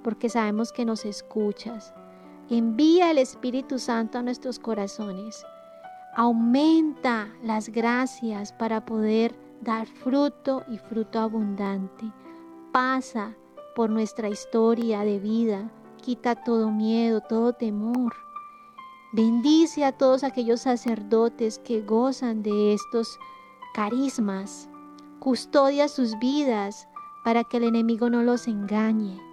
[0.03, 1.93] porque sabemos que nos escuchas.
[2.49, 5.45] Envía el Espíritu Santo a nuestros corazones.
[6.15, 12.11] Aumenta las gracias para poder dar fruto y fruto abundante.
[12.73, 13.33] Pasa
[13.75, 15.71] por nuestra historia de vida,
[16.01, 18.13] quita todo miedo, todo temor.
[19.13, 23.17] Bendice a todos aquellos sacerdotes que gozan de estos
[23.73, 24.69] carismas.
[25.19, 26.89] Custodia sus vidas
[27.23, 29.32] para que el enemigo no los engañe.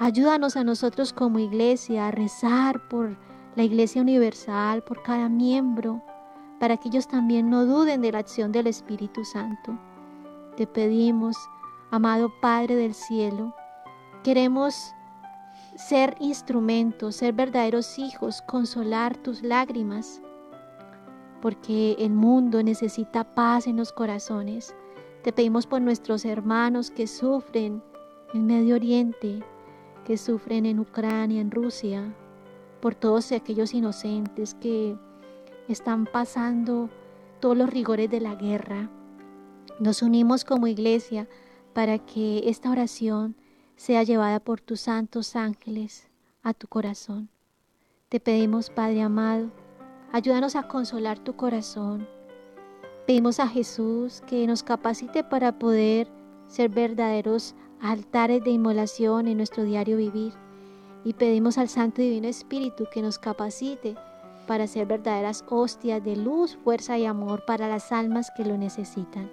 [0.00, 3.16] Ayúdanos a nosotros como iglesia a rezar por
[3.56, 6.00] la iglesia universal, por cada miembro,
[6.60, 9.76] para que ellos también no duden de la acción del Espíritu Santo.
[10.56, 11.36] Te pedimos,
[11.90, 13.52] amado Padre del cielo,
[14.22, 14.94] queremos
[15.76, 20.22] ser instrumentos, ser verdaderos hijos, consolar tus lágrimas,
[21.42, 24.76] porque el mundo necesita paz en los corazones.
[25.24, 27.82] Te pedimos por nuestros hermanos que sufren
[28.32, 29.42] en Medio Oriente,
[30.08, 32.14] que sufren en Ucrania, en Rusia,
[32.80, 34.96] por todos aquellos inocentes que
[35.68, 36.88] están pasando
[37.40, 38.88] todos los rigores de la guerra.
[39.78, 41.28] Nos unimos como iglesia
[41.74, 43.36] para que esta oración
[43.76, 46.08] sea llevada por tus santos ángeles
[46.42, 47.28] a tu corazón.
[48.08, 49.50] Te pedimos, Padre amado,
[50.10, 52.08] ayúdanos a consolar tu corazón.
[53.06, 56.08] Pedimos a Jesús que nos capacite para poder
[56.46, 60.32] ser verdaderos altares de inmolación en nuestro diario vivir.
[61.04, 63.96] Y pedimos al Santo Divino Espíritu que nos capacite
[64.46, 69.30] para ser verdaderas hostias de luz, fuerza y amor para las almas que lo necesitan.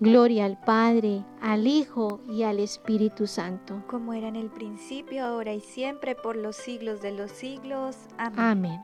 [0.00, 3.82] Gloria al Padre, al Hijo y al Espíritu Santo.
[3.88, 7.96] Como era en el principio, ahora y siempre, por los siglos de los siglos.
[8.16, 8.38] Amén.
[8.38, 8.82] Amén.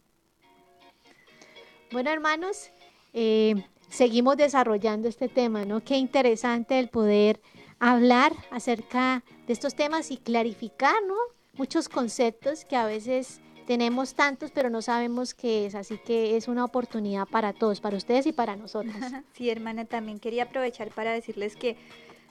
[1.92, 2.72] Bueno, hermanos,
[3.12, 5.84] eh, seguimos desarrollando este tema, ¿no?
[5.84, 7.40] Qué interesante el poder
[7.78, 11.14] hablar acerca de estos temas y clarificar, ¿no?
[11.54, 16.48] Muchos conceptos que a veces tenemos tantos, pero no sabemos qué es, así que es
[16.48, 18.94] una oportunidad para todos, para ustedes y para nosotros.
[19.34, 21.76] Sí, hermana, también quería aprovechar para decirles que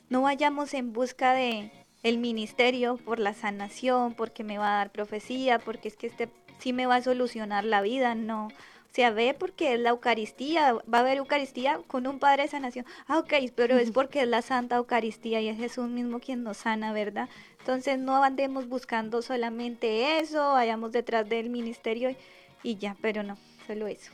[0.09, 1.71] no vayamos en busca de
[2.03, 6.29] el ministerio por la sanación, porque me va a dar profecía, porque es que este
[6.59, 8.49] sí me va a solucionar la vida, no.
[8.93, 12.49] O sea, ve porque es la Eucaristía, va a haber Eucaristía con un Padre de
[12.49, 12.85] sanación.
[13.07, 16.57] Ah, ok, pero es porque es la Santa Eucaristía y es Jesús mismo quien nos
[16.57, 17.27] sana, ¿verdad?
[17.57, 22.15] Entonces no andemos buscando solamente eso, vayamos detrás del ministerio
[22.61, 23.35] y, ya, pero no,
[23.65, 24.11] solo eso.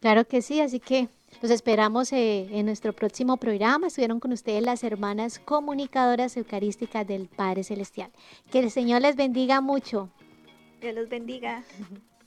[0.00, 1.10] Claro que sí, así que
[1.42, 3.88] los esperamos eh, en nuestro próximo programa.
[3.88, 8.10] Estuvieron con ustedes las hermanas comunicadoras eucarísticas del Padre Celestial.
[8.50, 10.08] Que el Señor les bendiga mucho.
[10.80, 11.64] Dios los bendiga.